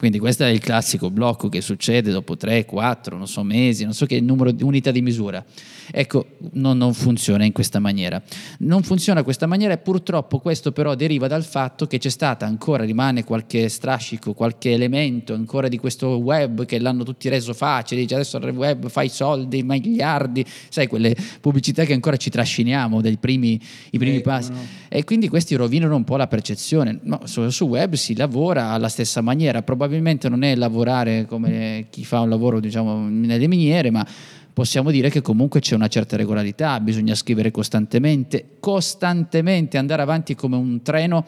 [0.00, 3.92] Quindi questo è il classico blocco che succede dopo 3, 4, non so, mesi, non
[3.92, 5.44] so che numero di unità di misura.
[5.92, 8.22] Ecco, non, non funziona in questa maniera.
[8.60, 12.46] Non funziona in questa maniera e purtroppo questo però deriva dal fatto che c'è stata
[12.46, 18.00] ancora, rimane qualche strascico, qualche elemento ancora di questo web che l'hanno tutti reso facile,
[18.00, 23.02] dice adesso il web fa i soldi, miliardi, sai quelle pubblicità che ancora ci trasciniamo
[23.02, 23.60] dei primi,
[23.90, 24.50] i primi eh, passi.
[24.50, 24.64] No.
[24.88, 27.00] E quindi questi rovinano un po' la percezione.
[27.02, 31.86] No, su, su web si lavora alla stessa maniera, probabilmente probabilmente non è lavorare come
[31.90, 34.06] chi fa un lavoro diciamo nelle miniere, ma
[34.52, 40.56] possiamo dire che comunque c'è una certa regolarità, bisogna scrivere costantemente, costantemente andare avanti come
[40.56, 41.26] un treno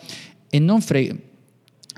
[0.48, 1.30] e non fregare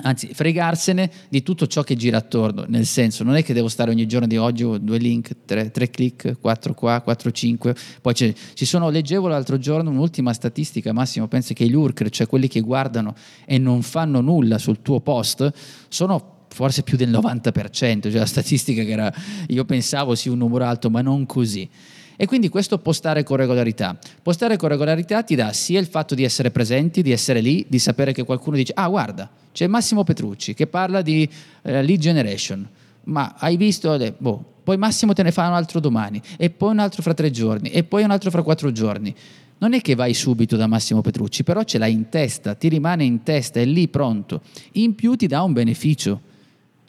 [0.02, 3.92] anzi fregarsene di tutto ciò che gira attorno, nel senso non è che devo stare
[3.92, 8.12] ogni giorno di oggi ho due link, tre, tre click, quattro qua, quattro cinque, poi
[8.14, 12.60] ci sono, leggevo l'altro giorno un'ultima statistica, Massimo, penso che gli lurker, cioè quelli che
[12.60, 15.52] guardano e non fanno nulla sul tuo post,
[15.88, 19.12] sono forse più del 90%, cioè la statistica che era,
[19.48, 21.68] io pensavo sia un numero alto, ma non così.
[22.16, 23.98] E quindi questo postare con regolarità.
[24.22, 27.80] Postare con regolarità ti dà sia il fatto di essere presenti, di essere lì, di
[27.80, 31.28] sapere che qualcuno dice, ah guarda, c'è Massimo Petrucci che parla di
[31.62, 32.66] eh, lead generation,
[33.06, 36.78] ma hai visto, boh, poi Massimo te ne fa un altro domani, e poi un
[36.78, 39.12] altro fra tre giorni, e poi un altro fra quattro giorni
[39.58, 43.04] non è che vai subito da Massimo Petrucci, però ce l'hai in testa, ti rimane
[43.04, 44.42] in testa, è lì pronto.
[44.72, 46.20] In più ti dà un beneficio,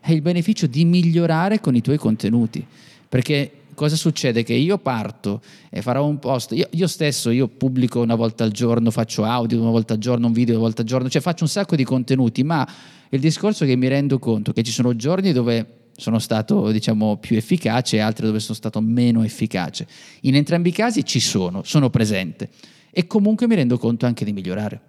[0.06, 2.64] è il beneficio di migliorare con i tuoi contenuti,
[3.10, 4.43] perché cosa succede?
[4.43, 5.41] Che io parto
[5.72, 9.60] e farò un post, io, io, stesso io pubblico una volta al giorno, faccio audio
[9.60, 11.84] una volta al giorno, un video una volta al giorno, cioè faccio un sacco di
[11.84, 12.68] contenuti, ma
[13.10, 15.66] il discorso è che mi rendo conto che ci sono giorni dove
[15.97, 19.88] sono stato diciamo più efficace e altri dove sono stato meno efficace.
[20.22, 22.49] In entrambi i casi ci sono, sono presente
[22.91, 24.82] e comunque mi rendo conto anche di migliorare.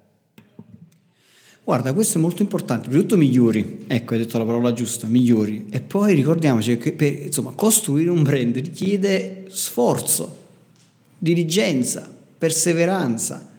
[1.67, 2.87] Guarda, questo è molto importante.
[2.87, 5.67] Prima di tutto migliori, ecco, hai detto la parola giusta, migliori.
[5.69, 10.37] E poi ricordiamoci che per, insomma, costruire un brand richiede sforzo,
[11.19, 12.09] diligenza,
[12.39, 13.51] perseveranza.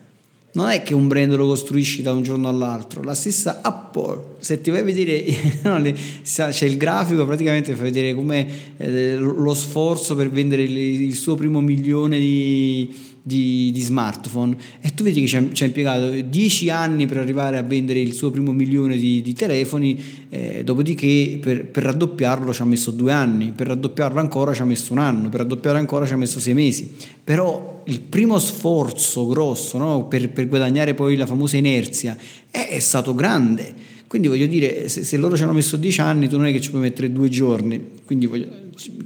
[0.52, 3.02] Non è che un brand lo costruisci da un giorno all'altro.
[3.02, 5.22] La stessa Apple, se ti vai a vedere,
[6.24, 11.34] c'è il grafico, praticamente fa vedere come eh, lo sforzo per vendere il, il suo
[11.34, 17.06] primo milione di di, di, smartphone e tu vedi che ci ha, impiegato dieci anni
[17.06, 21.84] per arrivare a vendere il suo primo milione di, di telefoni, eh, dopodiché per, per,
[21.84, 25.40] raddoppiarlo ci ha messo due anni, per raddoppiarlo ancora ci ha messo un anno, per
[25.40, 26.90] raddoppiarlo ancora ci ha messo sei mesi.
[27.22, 32.16] Però il primo sforzo grosso no, per, per, guadagnare poi la famosa inerzia
[32.50, 36.28] è, è stato grande quindi voglio dire, se, se, loro ci hanno messo dieci anni,
[36.28, 37.78] tu non è che ci puoi mettere due giorni.
[38.06, 38.48] Quindi voglio,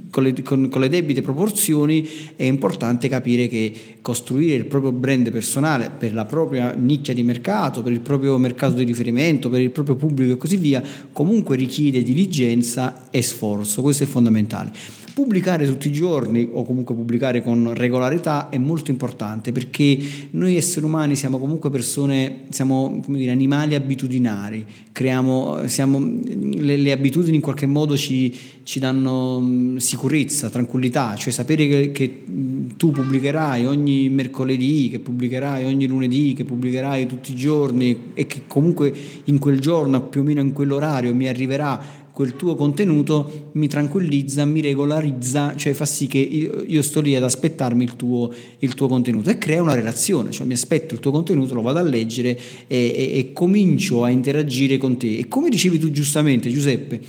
[0.09, 5.29] con, le, con, con, le, debite proporzioni è importante capire che costruire il proprio brand
[5.29, 9.71] personale per la propria nicchia di mercato, per il proprio mercato di riferimento, per il
[9.71, 10.81] proprio pubblico e così via,
[11.11, 13.81] comunque richiede diligenza e sforzo.
[13.81, 14.71] Questo è fondamentale.
[15.13, 19.95] Pubblicare tutti i giorni o comunque pubblicare con regolarità è molto importante perché
[20.31, 26.91] noi esseri umani siamo comunque persone, siamo come dire, animali abitudinari, creiamo, siamo, le, le,
[26.91, 32.69] abitudini in qualche modo ci, ci, danno mm, sicurezza, tranquillità, cioè sapere che, che mm,
[32.77, 38.43] tu pubblicherai ogni mercoledì, che pubblicherai ogni lunedì, che pubblicherai tutti i giorni e che
[38.47, 38.91] comunque
[39.25, 44.45] in quel giorno, più o meno in quell'orario, mi arriverà quel tuo contenuto mi tranquillizza,
[44.45, 48.75] mi regolarizza, cioè fa sì che io, io sto lì ad aspettarmi il tuo, il
[48.75, 51.81] tuo, contenuto e crea una relazione, cioè mi aspetto il tuo contenuto, lo vado a
[51.81, 55.17] leggere e, e, e comincio a interagire con te.
[55.17, 57.01] E come dicevi tu giustamente, Giuseppe,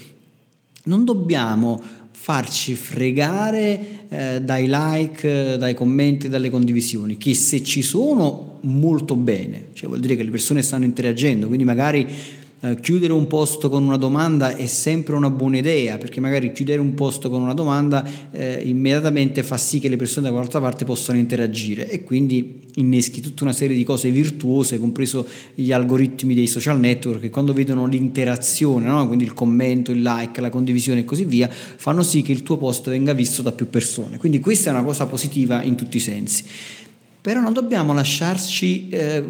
[0.84, 8.60] non dobbiamo farci fregare eh, dai like, dai commenti, dalle condivisioni, che se ci sono
[8.62, 12.06] molto bene, cioè vuol dire che le persone stanno interagendo, quindi magari
[12.64, 16.80] eh, chiudere un posto con una domanda è sempre una buona idea, perché magari chiudere
[16.80, 20.86] un posto con una domanda eh, immediatamente fa sì che le persone da quell'altra parte
[20.86, 26.46] possano interagire e quindi inneschi tutta una serie di cose virtuose, compreso gli algoritmi dei
[26.46, 29.06] social network, che quando vedono l'interazione, no?
[29.06, 32.56] quindi il commento, il like, la condivisione e così via, fanno sì che il tuo
[32.56, 34.16] post venga visto da più persone.
[34.16, 36.44] Quindi questa è una cosa positiva in tutti i sensi.
[37.24, 39.24] Però non dobbiamo lasciarci eh,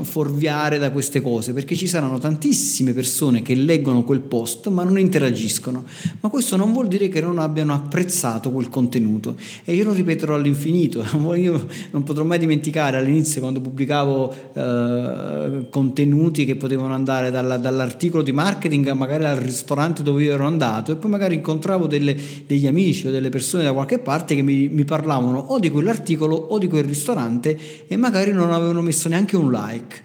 [0.00, 4.98] fuorviare da queste cose, perché ci saranno tantissime persone che leggono quel post ma non
[4.98, 5.84] interagiscono.
[6.20, 9.36] Ma questo non vuol dire che non abbiano apprezzato quel contenuto.
[9.66, 11.04] E io lo ripeterò all'infinito.
[11.36, 18.22] Io non potrò mai dimenticare all'inizio quando pubblicavo eh, contenuti che potevano andare dalla, dall'articolo
[18.22, 22.16] di marketing magari al ristorante dove io ero andato e poi magari incontravo delle,
[22.46, 26.34] degli amici o delle persone da qualche parte che mi, mi parlavano o di quell'articolo
[26.34, 30.04] o di quel ristorante ristorante e magari non avevano messo neanche un like.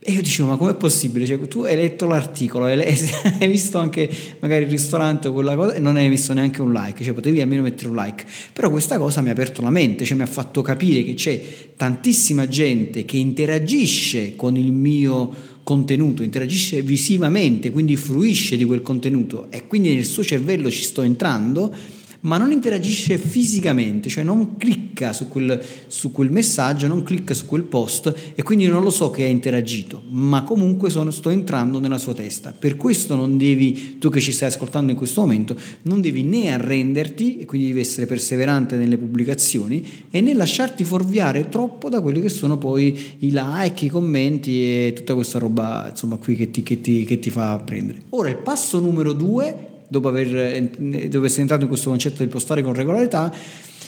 [0.00, 1.26] E io dicevo, ma com'è possibile?
[1.26, 2.80] Cioè, tu hai letto l'articolo, hai,
[3.40, 4.08] hai, visto anche
[4.38, 7.40] magari il ristorante o quella cosa e non hai messo neanche un like, cioè potevi
[7.40, 8.24] almeno mettere un like.
[8.52, 11.42] Però questa cosa mi ha aperto la mente, cioè mi ha fatto capire che c'è
[11.76, 19.48] tantissima gente che interagisce con il mio contenuto, interagisce visivamente, quindi fruisce di quel contenuto
[19.50, 21.74] e quindi nel suo cervello ci sto entrando
[22.20, 27.46] ma non interagisce fisicamente, cioè non clicca su quel, su quel, messaggio, non clicca su
[27.46, 31.78] quel post e quindi non lo so che ha interagito, ma comunque sono, sto entrando
[31.78, 32.52] nella sua testa.
[32.58, 36.52] Per questo non devi, tu che ci stai ascoltando in questo momento, non devi né
[36.52, 42.20] arrenderti, e quindi devi essere perseverante nelle pubblicazioni, e né lasciarti fuorviare troppo da quelli
[42.20, 46.62] che sono poi i like, i commenti e tutta questa roba insomma qui che ti,
[46.62, 48.02] che ti, che ti fa prendere.
[48.10, 50.62] Ora il passo numero due dopo aver
[51.08, 53.32] dopo essere entrato in questo concetto di postare con regolarità,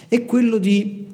[0.08, 1.06] è quello di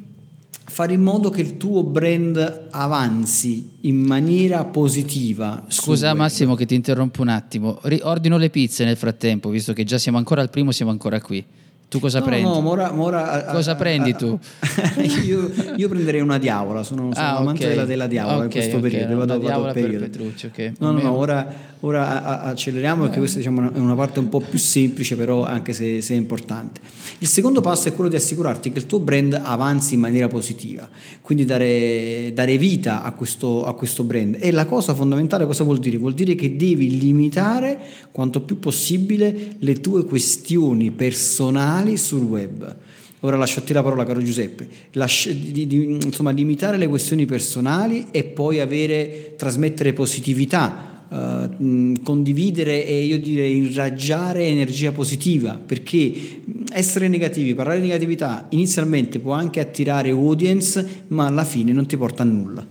[0.68, 5.64] fare in modo che il tuo brand avanzi in maniera positiva.
[5.68, 9.98] Scusa Massimo che ti interrompo un attimo, ordino le pizze nel frattempo, visto che già
[9.98, 11.44] siamo ancora al primo, siamo ancora qui.
[11.88, 12.48] Tu cosa No, prendi?
[12.48, 14.36] no, ma ora- ma ora- Cosa a- prendi a- tu?
[15.24, 17.68] io, io prenderei una diavola, sono, sono Ah, amante ok.
[17.70, 19.16] della, della diavola in Ok, questo ok, periodo.
[19.16, 20.04] vado- vado per periodo.
[20.06, 20.72] Petruccio, ok.
[20.78, 21.46] No, no, no, ora,
[21.80, 26.02] ora acceleriamo perché questa diciamo, è una parte un po' più semplice, però anche se,
[26.02, 26.80] se è importante.
[27.18, 30.86] Il secondo passo è quello di assicurarti che il tuo brand avanzi in maniera positiva,
[31.22, 34.36] quindi dare, dare vita a questo, a questo brand.
[34.38, 35.96] E la cosa fondamentale cosa vuol dire?
[35.96, 37.78] Vuol dire che devi limitare
[38.12, 42.76] quanto più possibile le tue questioni personali sul web.
[43.20, 44.68] Ora lascio a te la parola, caro Giuseppe.
[44.92, 52.84] Lasci- di- di- insomma, limitare le questioni personali e poi avere, trasmettere positività, eh, condividere
[52.84, 56.42] e io direi irraggiare energia positiva, perché
[56.72, 61.96] essere negativi, parlare di negatività inizialmente può anche attirare audience, ma alla fine non ti
[61.96, 62.66] porta a nulla.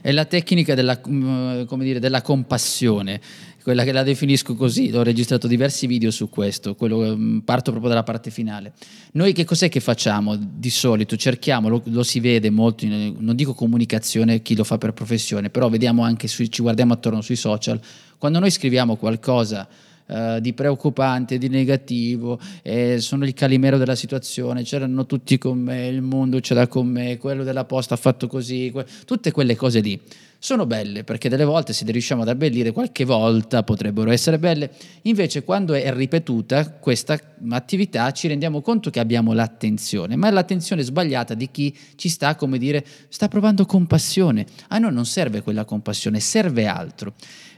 [0.00, 3.20] È la tecnica della, dire, della compassione,
[3.66, 7.90] quella che la definisco così, ho registrato diversi video su questo, quello, mm, parto proprio
[7.90, 8.74] dalla parte finale.
[9.14, 11.16] Noi che cos'è che facciamo di solito?
[11.16, 15.50] Cerchiamo, lo, lo si vede molto, in- non dico comunicazione, chi lo fa per professione,
[15.50, 17.80] però vediamo anche, sui- ci guardiamo attorno sui social,
[18.18, 19.66] quando noi scriviamo qualcosa
[20.06, 25.88] eh, di preoccupante, di negativo, eh, sono il calimero della situazione, c'erano tutti con me,
[25.88, 29.80] il mondo c'era con me, quello della posta ha fatto così, que- tutte quelle cose
[29.80, 30.00] lì.
[30.38, 34.70] Sono belle perché delle volte se le riusciamo ad abbellire qualche volta potrebbero essere belle,
[35.02, 37.18] invece quando è ripetuta questa
[37.50, 42.36] attività ci rendiamo conto che abbiamo l'attenzione, ma è l'attenzione sbagliata di chi ci sta,
[42.36, 44.46] come dire, sta provando compassione.
[44.68, 47.14] A noi non serve quella compassione, serve altro.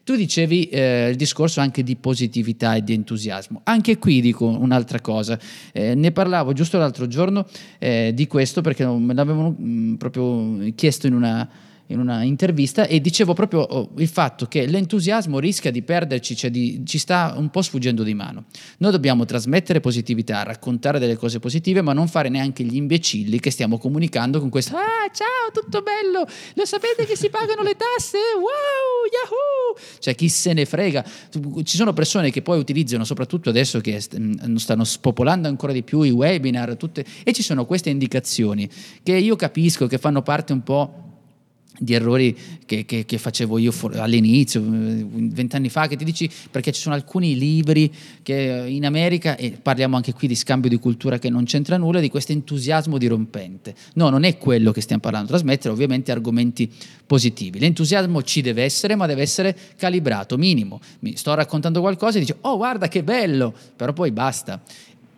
[0.09, 3.61] Tu dicevi eh, il discorso anche di positività e di entusiasmo.
[3.64, 5.38] Anche qui dico un'altra cosa.
[5.70, 7.46] Eh, ne parlavo giusto l'altro giorno
[7.78, 11.46] eh, di questo perché me l'avevano mm, proprio chiesto in una,
[11.89, 16.51] in una intervista e dicevo proprio oh, il fatto che l'entusiasmo rischia di perderci, cioè
[16.51, 18.45] di- ci sta un po' sfuggendo di mano.
[18.78, 23.51] Noi dobbiamo trasmettere positività, raccontare delle cose positive, ma non fare neanche gli imbecilli che
[23.51, 26.26] stiamo comunicando con questo Ah, ciao, tutto bello!
[26.55, 28.18] Lo sapete che si pagano le tasse?
[28.36, 29.99] Wow, yahoo!
[29.99, 31.05] Cioè, chi se ne frega?
[31.62, 36.03] Ci sono persone che poi utilizzano, soprattutto adesso che mm, stanno spopolando ancora di più
[36.03, 38.68] i webinar, tutte, e ci sono queste indicazioni
[39.03, 41.07] che io capisco che fanno parte un po'
[41.79, 46.72] di errori che, che- che facevo io for- all'inizio, vent'anni fa, che ti dici perché
[46.72, 50.79] ci sono alcuni libri che eh, in America, e parliamo anche qui di scambio di
[50.79, 53.74] cultura che non c'entra nulla, di questo entusiasmo dirompente.
[53.95, 56.70] No, non è quello che stiamo parlando, trasmettere ovviamente argomenti
[57.07, 57.59] positivi.
[57.59, 60.81] L'entusiasmo ci deve essere, ma deve essere calibrato, minimo.
[61.01, 64.61] Mi sto raccontando qualcosa e dici, oh guarda che bello, però poi basta.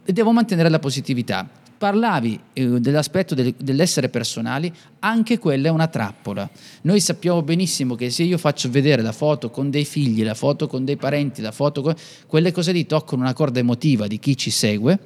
[0.05, 1.49] E devo mantenere la positività.
[1.81, 6.47] Parlavi eh, dell'aspetto del- dell'essere personali, anche quella è una trappola.
[6.83, 10.67] Noi sappiamo benissimo che se io faccio vedere la foto con dei figli, la foto
[10.67, 11.95] con dei parenti, la foto con...
[12.27, 14.99] quelle cose lì toccano una corda emotiva di chi ci segue,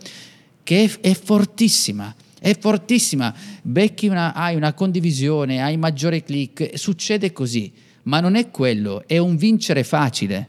[0.64, 2.12] che è, è fortissima.
[2.40, 3.32] È fortissima.
[3.62, 7.72] Becchi una, hai una condivisione, hai maggiore click, succede così.
[8.02, 10.48] Ma non è quello, è un vincere facile.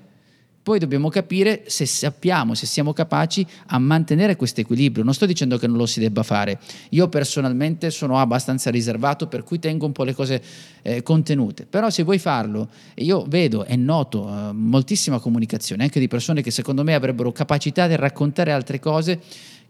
[0.66, 5.04] Poi dobbiamo capire se sappiamo, se siamo capaci a mantenere questo equilibrio.
[5.04, 6.58] Non sto dicendo che non lo si debba fare.
[6.90, 10.42] Io personalmente sono abbastanza riservato, per cui tengo un po' le cose
[10.82, 11.68] eh, contenute.
[11.68, 16.50] Però se vuoi farlo, io vedo e noto eh, moltissima comunicazione, anche di persone che
[16.50, 19.22] secondo me avrebbero capacità di raccontare altre cose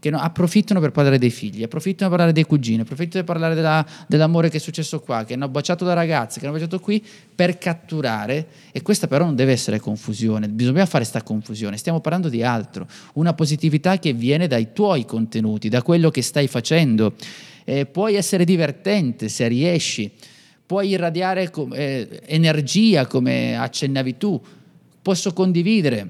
[0.05, 3.55] che no- approfittano per parlare dei figli, approfittano per parlare dei cugini, approfittano per parlare
[3.55, 7.03] della- dell'amore che è successo qua, che hanno baciato da ragazze, che hanno baciato qui,
[7.33, 12.29] per catturare, e questa però non deve essere confusione, bisogna fare sta confusione, stiamo parlando
[12.29, 17.15] di altro, una positività che viene dai tuoi contenuti, da quello che stai facendo,
[17.67, 20.11] Eh, puoi essere divertente se riesci,
[20.67, 24.39] puoi irradiare com- eh, energia come accennavi tu,
[25.01, 26.07] posso condividere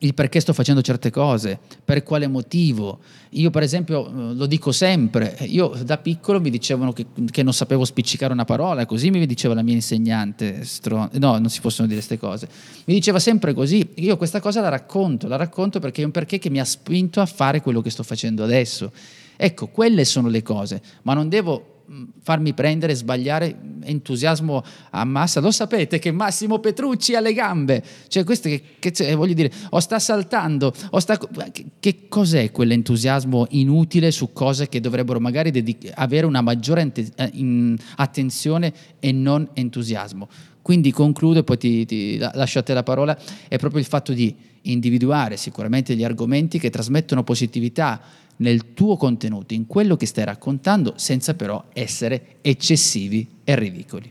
[0.00, 3.00] il perché sto facendo certe cose, per quale motivo.
[3.30, 7.52] Io per esempio eh, lo dico sempre, io da piccolo mi dicevano che, che non
[7.52, 11.86] sapevo spiccicare una parola, così mi diceva la mia insegnante, stron- no non si possono
[11.86, 12.48] dire queste cose,
[12.86, 16.38] mi diceva sempre così, io questa cosa la racconto, la racconto perché è un perché
[16.38, 18.92] che mi ha spinto a fare quello che sto facendo adesso.
[19.36, 21.79] Ecco, quelle sono le cose, ma non devo
[22.22, 25.40] farmi prendere, sbagliare, entusiasmo a massa.
[25.40, 29.50] Lo sapete che Massimo Petrucci ha le gambe, cioè questo che, che c'è, voglio dire,
[29.70, 31.18] o sta saltando, o sta...
[31.18, 37.10] Che, che cos'è quell'entusiasmo inutile su cose che dovrebbero magari dedic- avere una maggiore ante-
[37.16, 40.28] eh, in- attenzione e non entusiasmo?
[40.62, 43.86] Quindi concludo e poi ti, ti la- lascio a te la parola, è proprio il
[43.86, 48.00] fatto di individuare sicuramente gli argomenti che trasmettono positività
[48.36, 54.10] nel tuo contenuto, in quello che stai raccontando, senza però essere eccessivi e ridicoli.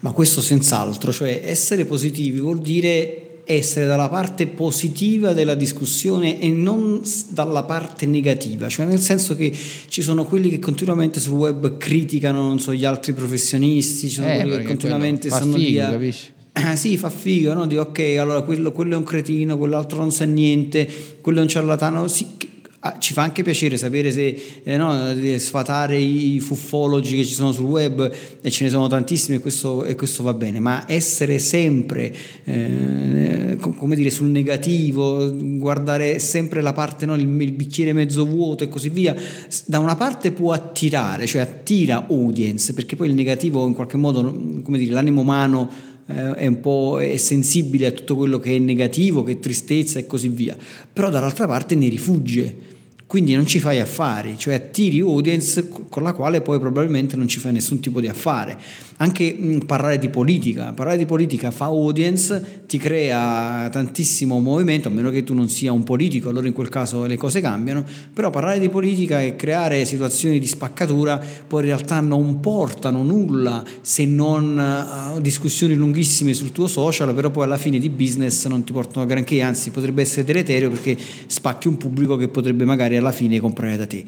[0.00, 6.50] Ma questo senz'altro, cioè essere positivi vuol dire essere dalla parte positiva della discussione e
[6.50, 9.50] non dalla parte negativa, cioè nel senso che
[9.88, 14.28] ci sono quelli che continuamente sul web criticano, non so, gli altri professionisti, ci sono
[14.28, 16.26] Eh, quelli che continuamente lì figo, capisci?
[16.52, 17.66] Ah, sì, fa figo, no?
[17.66, 20.88] Di ok, allora quello, quello è un cretino, quell'altro non sa niente,
[21.20, 22.08] quello è un ciarlatano.
[22.08, 22.26] Sì,
[22.80, 27.34] ah, ci fa anche piacere sapere se eh, no, di sfatare i fuffologi che ci
[27.34, 30.84] sono sul web e ce ne sono tantissimi e questo, e questo va bene, ma
[30.86, 32.14] essere sempre
[32.44, 38.24] eh, co- come dire, sul negativo, guardare sempre la parte, no, il, il bicchiere mezzo
[38.24, 39.14] vuoto e così via,
[39.66, 44.22] da una parte può attirare, cioè attira audience, perché poi il negativo in qualche modo,
[44.62, 48.58] come dire, l'animo umano eh, è un po' è sensibile a tutto quello che è
[48.58, 50.56] negativo, che è tristezza e così via,
[50.92, 52.66] però dall'altra parte ne rifugge.
[53.06, 57.26] Quindi non ci fai affari, cioè attiri audience co- con la quale poi probabilmente non
[57.26, 58.58] ci fai nessun tipo di affare.
[59.00, 64.90] Anche mh, parlare di politica, parlare di politica fa audience, ti crea tantissimo movimento, a
[64.90, 68.30] meno che tu non sia un politico, allora in quel caso le cose cambiano, però
[68.30, 74.04] parlare di politica e creare situazioni di spaccatura poi in realtà non portano nulla se
[74.04, 78.72] non eh, discussioni lunghissime sul tuo social, però poi alla fine di business non ti
[78.72, 80.96] portano granché, anzi potrebbe essere deleterio perché
[81.26, 84.04] spacchi un pubblico che potrebbe magari alla fine comprare da te.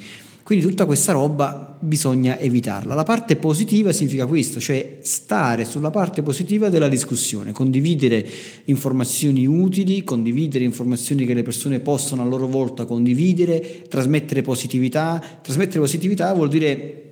[0.51, 2.97] Quindi tutta questa roba bisogna evitarla.
[2.97, 8.27] La parte positiva significa questo, cioè stare sulla parte positiva della discussione, condividere
[8.65, 15.23] informazioni utili, condividere informazioni che le persone possono a loro volta condividere, trasmettere positività.
[15.41, 17.11] Trasmettere positività vuol dire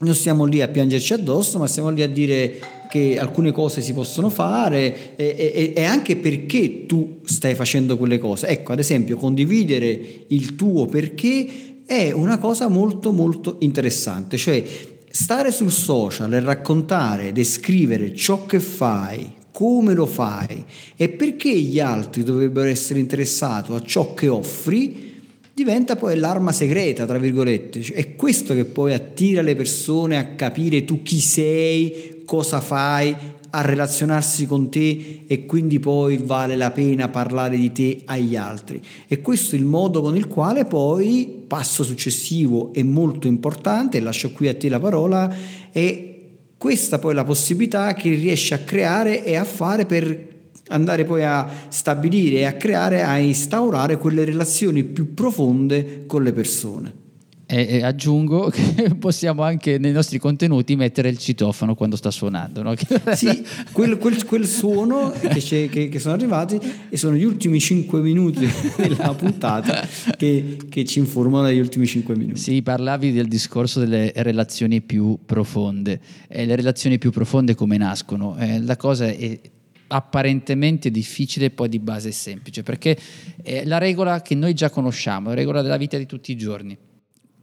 [0.00, 2.58] non stiamo lì a piangerci addosso, ma stiamo lì a dire
[2.88, 8.18] che alcune cose si possono fare e, e- e anche perché tu stai facendo quelle
[8.18, 8.46] cose.
[8.46, 14.62] Ecco, ad esempio, condividere il tuo perché è una cosa molto molto interessante, cioè
[15.08, 21.80] stare sul social e raccontare, descrivere ciò che fai, come lo fai e perché gli
[21.80, 25.18] altri dovrebbero essere interessati a ciò che offri,
[25.54, 27.80] diventa poi l'arma segreta, tra virgolette.
[27.80, 33.16] Cioè, È questo che poi attira le persone a capire tu chi sei, cosa fai,
[33.50, 38.80] a relazionarsi con te e quindi poi vale la pena parlare di te agli altri.
[39.06, 44.32] E questo è il modo con il quale poi, passo successivo e molto importante, lascio
[44.32, 45.34] qui a te la parola,
[45.70, 46.16] è
[46.56, 50.26] questa poi la possibilità che riesci a creare e a fare per
[50.68, 57.06] andare poi a stabilire a creare, a instaurare quelle relazioni più profonde con le persone.
[57.50, 62.62] E, aggiungo che possiamo anche nei nostri contenuti mettere il citofono quando sta suonando.
[62.62, 62.74] No?
[63.14, 63.42] Sì,
[63.72, 68.46] quel, quel- quel suono che, che- che sono arrivati e sono gli ultimi 5 minuti
[68.76, 69.86] della puntata
[70.16, 72.38] che, che ci informano degli ultimi 5 minuti.
[72.38, 76.00] Sì, parlavi del discorso delle relazioni più profonde.
[76.28, 78.36] E le relazioni più profonde come nascono?
[78.38, 79.40] Eh, la cosa è
[79.88, 82.96] apparentemente difficile, poi di base è semplice, perché
[83.42, 86.76] è la regola che noi già conosciamo, la regola della vita di tutti i giorni.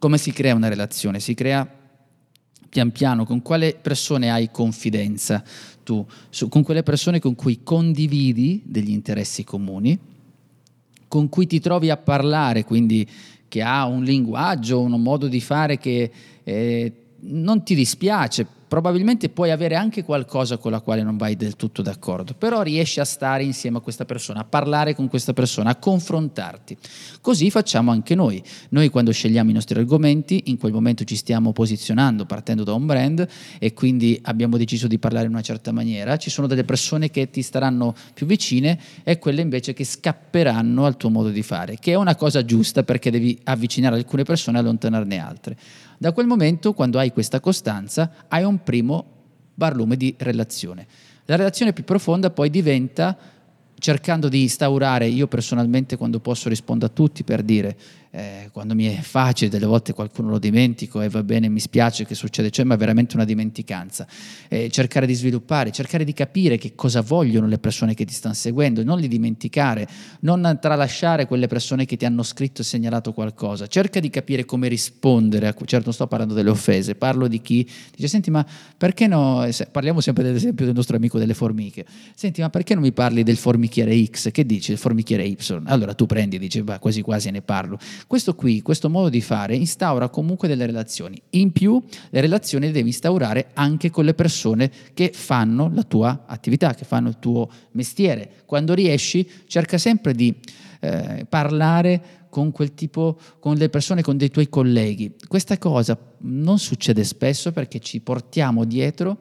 [0.05, 1.19] Come si crea una relazione?
[1.19, 1.67] Si crea
[2.69, 5.43] pian piano con quale persone hai confidenza
[5.81, 9.97] tu, Su- con quelle persone con cui condividi degli interessi comuni,
[11.07, 13.09] con cui ti trovi a parlare, quindi
[13.47, 16.11] che ha un linguaggio, un modo di fare che
[16.43, 18.45] eh, non ti dispiace,
[18.75, 22.99] probabilmente puoi avere anche qualcosa con la quale non vai del tutto d'accordo, però riesci
[22.99, 26.75] a stare insieme a questa persona, a parlare con questa persona, a confrontarti.
[27.21, 28.43] Così facciamo anche noi.
[28.71, 32.85] Noi quando scegliamo i nostri argomenti, in quel momento ci stiamo posizionando partendo da un
[32.85, 33.25] brand
[33.59, 36.17] e quindi abbiamo deciso di parlare in una certa maniera.
[36.17, 40.97] Ci sono delle persone che ti staranno più vicine e quelle invece che scapperanno al
[40.97, 44.59] tuo modo di fare, che è una cosa giusta perché devi avvicinare alcune persone e
[44.59, 45.57] allontanarne altre.
[46.05, 49.05] Da quel momento, quando hai questa costanza, hai un primo
[49.55, 50.85] barlume di relazione.
[51.25, 53.17] La relazione più profonda poi diventa
[53.79, 57.75] cercando di instaurare, io personalmente quando posso rispondo a tutti per dire,
[58.15, 62.05] eh, quando mi è facile, delle volte qualcuno lo dimentico e va bene, mi spiace
[62.05, 64.07] che succede, cioè, ma è veramente una dimenticanza.
[64.47, 68.33] Eh, cercare di sviluppare, cercare di capire che cosa vogliono le persone che ti stanno
[68.33, 69.87] seguendo, non li dimenticare,
[70.21, 73.67] non tralasciare quelle persone che ti hanno scritto e segnalato qualcosa.
[73.67, 77.69] Cerca di capire come rispondere, a, certo non sto parlando delle offese, parlo di chi
[77.95, 78.45] dice, senti ma
[78.77, 81.85] perché no, eh, parliamo sempre dell'esempio del nostro amico delle formiche,
[82.15, 84.31] senti ma perché non mi parli del formichiere X?
[84.31, 84.71] Che dici?
[84.71, 85.35] Il formichiere Y?
[85.65, 87.77] Allora tu prendi e dici, "Bah, quasi quasi ne parlo.
[88.07, 91.19] Questo qui, questo modo di fare, instaura comunque delle relazioni.
[91.31, 96.25] In più, le relazioni le devi instaurare anche con le persone che fanno la tua
[96.27, 98.43] attività, che fanno il tuo mestiere.
[98.45, 100.33] Quando riesci, cerca sempre di
[100.81, 105.15] eh, parlare con quel tipo, con le persone, con dei tuoi colleghi.
[105.27, 109.17] Questa cosa non succede spesso perché ci portiamo dietro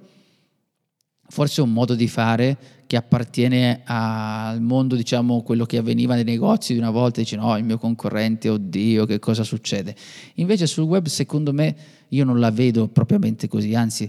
[1.35, 2.57] forse un modo di fare
[2.87, 7.57] che appartiene al mondo, diciamo, quello che avveniva nei negozi di una volta, dici no,
[7.57, 9.97] il mio concorrente, oddio, che cosa succede?
[10.35, 11.75] Invece sul web, secondo me,
[12.11, 14.09] io non la vedo propriamente così, anzi,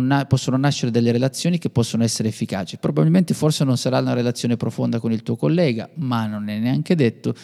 [0.00, 2.78] na- possono nascere delle relazioni che possono essere efficaci.
[2.78, 6.96] Probabilmente forse non sarà una relazione profonda con il tuo collega, ma non è neanche
[6.96, 7.36] detto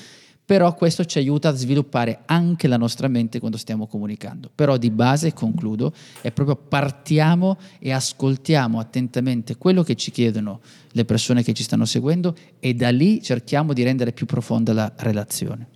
[0.51, 4.51] però questo ci aiuta a sviluppare anche la nostra mente quando stiamo comunicando.
[4.53, 5.93] Però di base, concludo,
[6.23, 10.59] è proprio partiamo e ascoltiamo attentamente quello che ci chiedono
[10.91, 14.93] le persone che ci stanno seguendo e da lì cerchiamo di rendere più profonda la
[14.97, 15.69] relazione.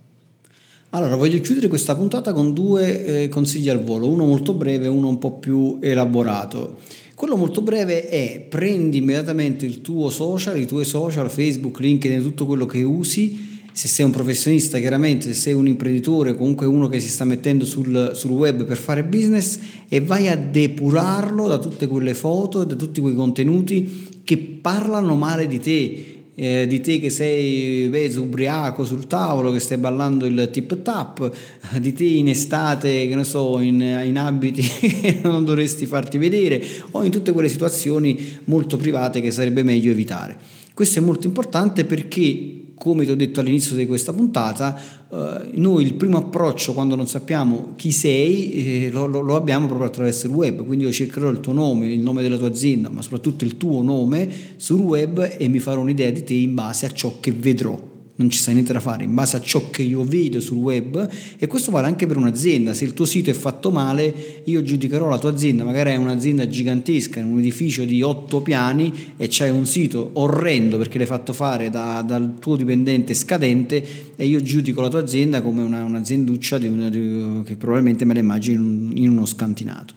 [0.89, 4.89] Allora, voglio chiudere questa puntata con due eh, consigli al volo, uno molto breve e
[4.89, 6.79] uno un po' più elaborato.
[7.15, 12.45] Quello molto breve è prendi immediatamente il tuo social, i tuoi social, Facebook, LinkedIn, tutto
[12.45, 17.01] quello che usi se sei un professionista chiaramente, se sei un imprenditore, comunque uno che
[17.01, 19.59] si sta mettendo sul, sul, web per fare business
[19.89, 25.15] e vai a depurarlo da tutte quelle foto e da tutti quei contenuti che parlano
[25.15, 26.05] male di te.
[26.37, 31.29] Eh, di te che sei vedi, ubriaco sul tavolo, che stai ballando il tip tap,
[31.77, 36.63] di te in estate, che ne so, in, in abiti che non dovresti farti vedere,
[36.91, 40.37] o in tutte quelle situazioni molto private che sarebbe meglio evitare.
[40.73, 45.83] Questo è molto importante perché come ti ho detto all'inizio di questa puntata, eh, noi
[45.83, 50.27] il primo approccio quando non sappiamo chi sei eh, lo, lo, lo, abbiamo proprio attraverso
[50.27, 53.45] il web, quindi io cercherò il tuo nome, il nome della tua azienda, ma soprattutto
[53.45, 57.15] il tuo nome sul web e mi farò un'idea di te in base a ciò
[57.19, 60.39] che vedrò non ci sta niente da fare in base a ciò che io vedo
[60.39, 62.73] sul web e questo vale anche per un'azienda.
[62.73, 65.63] Se il tuo sito è fatto male io giudicherò la tua azienda.
[65.63, 70.77] Magari è un'azienda gigantesca in un edificio di otto piani e c'hai un sito orrendo
[70.77, 75.41] perché l'hai fatto fare da, dal tuo dipendente scadente e io giudico la tua azienda
[75.41, 78.61] come una, un'azienduccia di una, di, che probabilmente me la immagino
[78.93, 79.93] in uno scantinato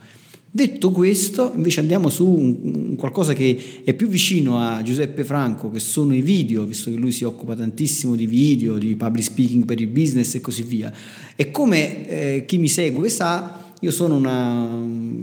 [0.58, 5.78] Detto questo, invece andiamo su un, qualcosa che è più vicino a Giuseppe Franco, che
[5.78, 9.80] sono i video, visto che lui si occupa tantissimo di video, di public speaking per
[9.80, 10.92] il business e così via.
[11.36, 14.68] E come eh, chi mi segue sa, io sono una,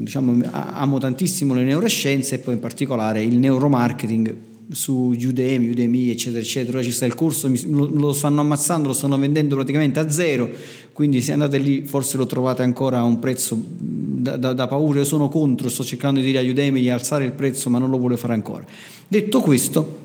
[0.03, 4.35] diciamo, amo tantissimo le neuroscienze e poi in particolare il neuromarketing
[4.71, 6.77] su Udemy, Udemy, eccetera, eccetera.
[6.77, 10.49] Ora ci sta il corso, lo stanno ammazzando, lo stanno vendendo praticamente a zero,
[10.95, 14.99] quindi se andate lì forse lo trovate ancora a un prezzo da, da, da paura.
[14.99, 17.89] Io sono contro, sto cercando di dire a Udemy di alzare il prezzo, ma non
[17.89, 18.63] lo vuole fare ancora.
[19.05, 19.97] Detto questo,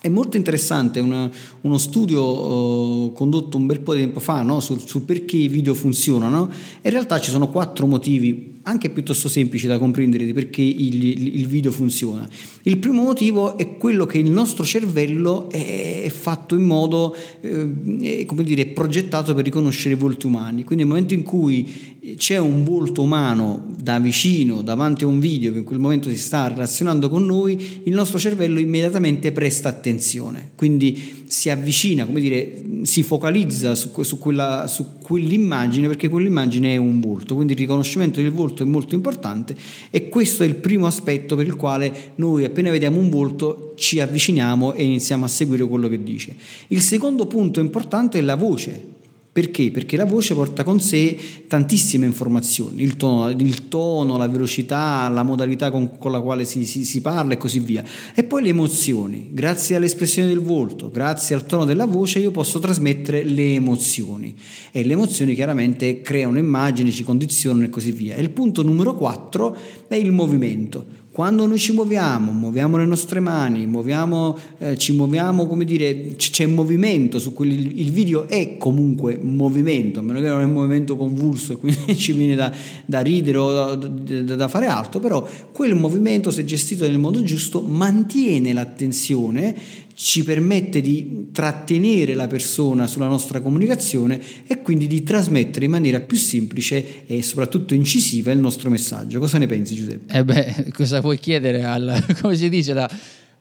[0.00, 1.28] è molto interessante una,
[1.62, 4.60] uno studio uh, condotto un bel po' di tempo fa no?
[4.60, 6.48] su, su, perché i video funzionano.
[6.80, 11.72] In realtà ci sono quattro motivi anche piuttosto semplici da comprendere perché il, il, video
[11.72, 12.28] funziona.
[12.62, 18.42] Il primo motivo è quello che il nostro cervello è, fatto in modo, eh, come
[18.44, 20.64] dire, progettato per riconoscere volti umani.
[20.64, 25.52] Quindi nel momento in cui c'è un volto umano da vicino davanti a un video
[25.52, 30.52] che in quel momento si sta relazionando con noi, il nostro cervello immediatamente presta attenzione,
[30.56, 36.76] quindi si avvicina, come dire, si focalizza su, su, quella, su quell'immagine perché quell'immagine è
[36.78, 39.54] un volto, quindi il riconoscimento del volto è molto importante
[39.90, 44.00] e questo è il primo aspetto per il quale noi appena vediamo un volto ci
[44.00, 46.34] avviciniamo e iniziamo a seguire quello che dice.
[46.68, 48.98] Il secondo punto importante è la voce
[49.32, 49.70] perché?
[49.70, 51.16] Perché la voce porta con sé
[51.46, 56.64] tantissime informazioni, il tono, il tono la velocità, la modalità con, con la quale si,
[56.66, 57.84] si, si, parla e così via.
[58.12, 59.28] E poi le emozioni.
[59.30, 64.34] Grazie all'espressione del volto, grazie al tono della voce io posso trasmettere le emozioni.
[64.72, 68.16] E le emozioni chiaramente creano immagini, ci condizionano e così via.
[68.16, 69.56] E il punto numero 4
[69.86, 70.98] è il movimento.
[71.20, 76.46] Quando noi ci muoviamo, muoviamo le nostre mani, muoviamo, eh, ci muoviamo, come dire, c'è
[76.46, 80.96] movimento su cui il video è comunque movimento, a meno che non è un movimento
[80.96, 82.50] convulso e quindi ci viene da,
[82.86, 87.60] da ridere o da, da, fare altro, però quel movimento, se gestito nel modo giusto,
[87.60, 89.54] mantiene l'attenzione,
[90.02, 96.00] ci permette di trattenere la persona sulla nostra comunicazione e quindi di trasmettere in maniera
[96.00, 99.18] più semplice e soprattutto incisiva il nostro messaggio.
[99.18, 100.18] Cosa ne pensi Giuseppe?
[100.18, 102.90] Eh beh, cosa vuoi chiedere al, come si dice, la,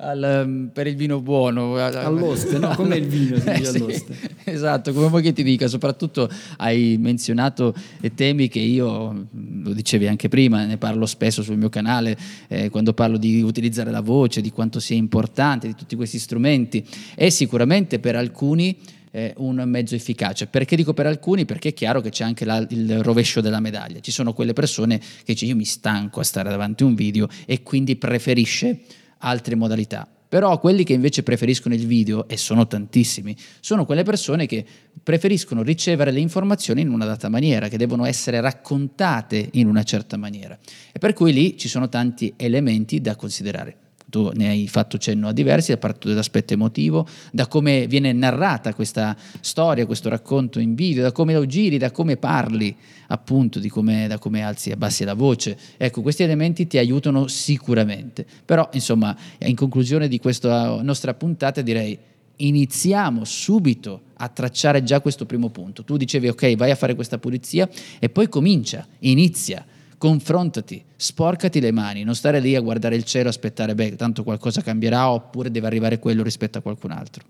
[0.02, 1.76] al, um, per il vino buono.
[1.76, 2.74] All'oste, no?
[2.76, 4.04] Come il vino si eh, sì,
[4.44, 7.74] Esatto, come vuoi che ti dica, soprattutto hai menzionato
[8.16, 12.70] temi che io, mm, lo dicevi anche prima, ne parlo spesso sul mio canale, eh,
[12.70, 16.86] quando parlo di utilizzare la voce, di quanto sia importante, di tutti questi strumenti
[17.16, 18.78] e sicuramente per alcuni
[19.12, 20.48] eh, un mezzo efficace.
[20.48, 21.44] Perché dico per alcuni?
[21.44, 24.00] Perché è chiaro che c'è anche la, il rovescio della medaglia.
[24.00, 27.28] Ci sono quelle persone che dicono io mi stanco a stare davanti a un video
[27.46, 28.80] e quindi preferisce
[29.20, 30.08] altre modalità.
[30.30, 34.64] Però quelli che invece preferiscono il video, e sono tantissimi, sono quelle persone che
[35.02, 40.18] preferiscono ricevere le informazioni in una data maniera, che devono essere raccontate in una certa
[40.18, 40.56] maniera.
[40.92, 43.89] E per cui lì ci sono tanti elementi da considerare.
[44.10, 49.16] Tu ne hai fatto cenno a diversi, da dell'aspetto emotivo, da come viene narrata questa
[49.40, 52.76] storia, questo racconto in video, da come lo giri, da come parli,
[53.08, 55.58] appunto, come, da come alzi e abbassi la voce.
[55.78, 58.26] Ecco, questi elementi ti aiutano sicuramente.
[58.46, 61.98] Però, insomma, in conclusione di questa nostra puntata direi
[62.42, 65.84] iniziamo subito a tracciare già questo primo punto.
[65.84, 69.66] Tu dicevi ok, vai a fare questa pulizia e poi comincia, inizia
[70.00, 74.62] confrontati, sporcati le mani, non stare lì a guardare il cielo, aspettare, beh, tanto qualcosa
[74.62, 77.24] cambierà oppure deve arrivare quello rispetto a qualcun altro.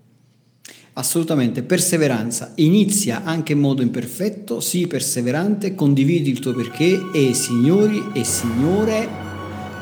[0.94, 2.52] Assolutamente, perseveranza.
[2.56, 9.08] Inizia anche in modo imperfetto, sii perseverante, condividi il tuo perché e signori e signore,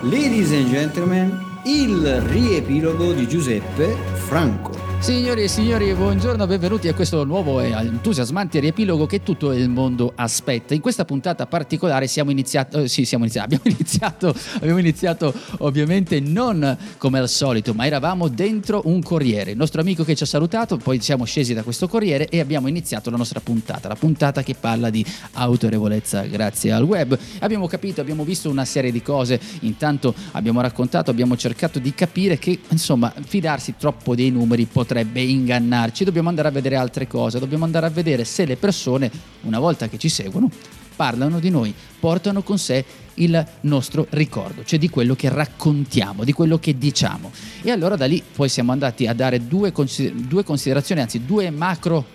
[0.02, 4.87] ladies and gentlemen, il riepilogo di Giuseppe Franco.
[5.00, 10.12] Signori e signori, buongiorno, benvenuti a questo nuovo e entusiasmante riepilogo che tutto il mondo
[10.14, 10.74] aspetta.
[10.74, 16.18] In questa puntata particolare siamo iniziati, eh, sì, siamo iniziati, abbiamo iniziato, abbiamo iniziato ovviamente
[16.18, 19.52] non come al solito, ma eravamo dentro un corriere.
[19.52, 22.66] Il nostro amico che ci ha salutato, poi siamo scesi da questo corriere e abbiamo
[22.66, 25.02] iniziato la nostra puntata, la puntata che parla di
[25.34, 27.16] autorevolezza grazie al web.
[27.38, 32.36] Abbiamo capito, abbiamo visto una serie di cose, intanto abbiamo raccontato, abbiamo cercato di capire
[32.36, 37.38] che, insomma, fidarsi troppo dei numeri potrebbe potrebbe ingannarci, dobbiamo andare a vedere altre cose,
[37.38, 39.10] dobbiamo andare a vedere se le persone,
[39.42, 40.50] una volta che ci seguono,
[40.96, 42.82] parlano di noi, portano con sé
[43.14, 47.30] il nostro ricordo, cioè di quello che raccontiamo, di quello che diciamo.
[47.60, 51.50] E allora da lì poi siamo andati a dare due, consider- due considerazioni, anzi due
[51.50, 52.06] macro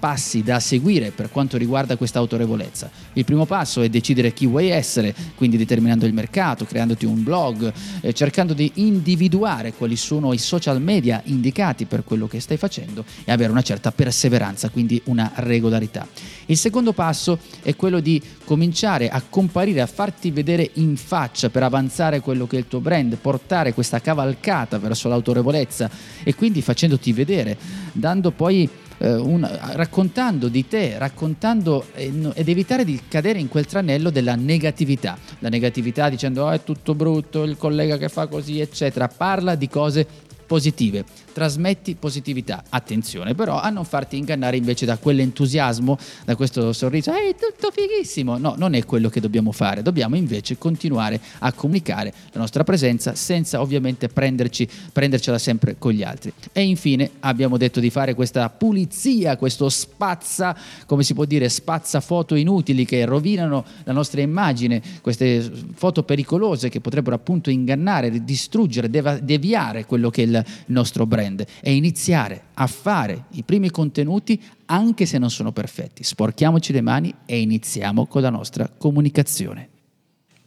[0.00, 2.90] passi da seguire per quanto riguarda questa autorevolezza.
[3.12, 7.72] Il primo passo è decidere chi vuoi essere, quindi determinando il mercato, creandoti un blog,
[8.00, 13.04] eh, cercando di individuare quali sono i social media indicati per quello che stai facendo
[13.24, 16.08] e avere una certa perseveranza, quindi una regolarità.
[16.46, 21.62] Il secondo passo è quello di cominciare a comparire, a farti vedere in faccia per
[21.62, 25.90] avanzare quello che è il tuo brand, portare questa cavalcata verso l'autorevolezza
[26.24, 27.56] e quindi facendoti vedere,
[27.92, 28.68] dando poi
[29.00, 34.34] eh, un, raccontando di te, raccontando eh, ed evitare di cadere in quel tranello della
[34.34, 35.16] negatività.
[35.38, 39.08] La negatività dicendo oh, è tutto brutto, il collega che fa così, eccetera.
[39.08, 40.06] Parla di cose
[40.50, 42.64] positive trasmetti positività.
[42.70, 48.36] Attenzione però a non farti ingannare invece da quell'entusiasmo, da questo sorriso, ehi, tutto fighissimo.
[48.36, 53.14] No, non è quello che dobbiamo fare, dobbiamo invece continuare a comunicare la nostra presenza
[53.14, 56.32] senza ovviamente prenderci, prendercela sempre con gli altri.
[56.50, 62.00] E infine abbiamo detto di fare questa pulizia, questo spazza, come si può dire, spazza
[62.00, 68.90] foto inutili che rovinano la nostra immagine, queste foto pericolose che potrebbero appunto ingannare, distruggere,
[68.90, 75.06] deviare quello che è il nostro brand è iniziare a fare i primi contenuti anche
[75.06, 76.04] se non sono perfetti.
[76.04, 79.68] Sporchiamoci le mani e iniziamo con la nostra comunicazione.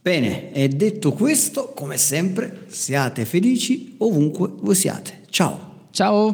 [0.01, 5.21] Bene, e detto questo, come sempre, siate felici ovunque voi siate.
[5.29, 5.85] Ciao.
[5.91, 6.31] Ciao.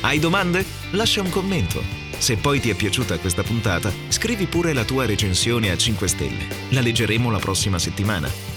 [0.00, 0.64] Hai domande?
[0.92, 1.82] Lascia un commento.
[2.16, 6.46] Se poi ti è piaciuta questa puntata, scrivi pure la tua recensione a 5 stelle.
[6.70, 8.51] La leggeremo la prossima settimana.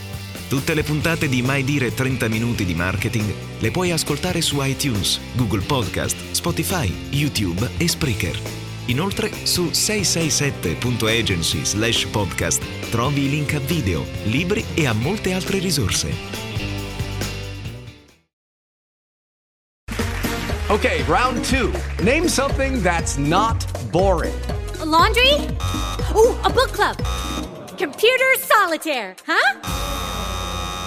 [0.48, 5.20] Tutte le puntate di Mai Dire 30 Minuti di Marketing le puoi ascoltare su iTunes,
[5.34, 8.40] Google Podcast, Spotify, YouTube e Spreaker.
[8.86, 15.58] Inoltre su 667.agency slash podcast trovi i link a video, libri e a molte altre
[15.58, 16.14] risorse.
[20.68, 21.72] Ok, round 2.
[22.04, 24.34] Name something that's not boring.
[24.80, 25.48] A laundry?
[26.14, 26.96] Ooh, a book club.
[27.78, 30.15] Computer solitaire, huh?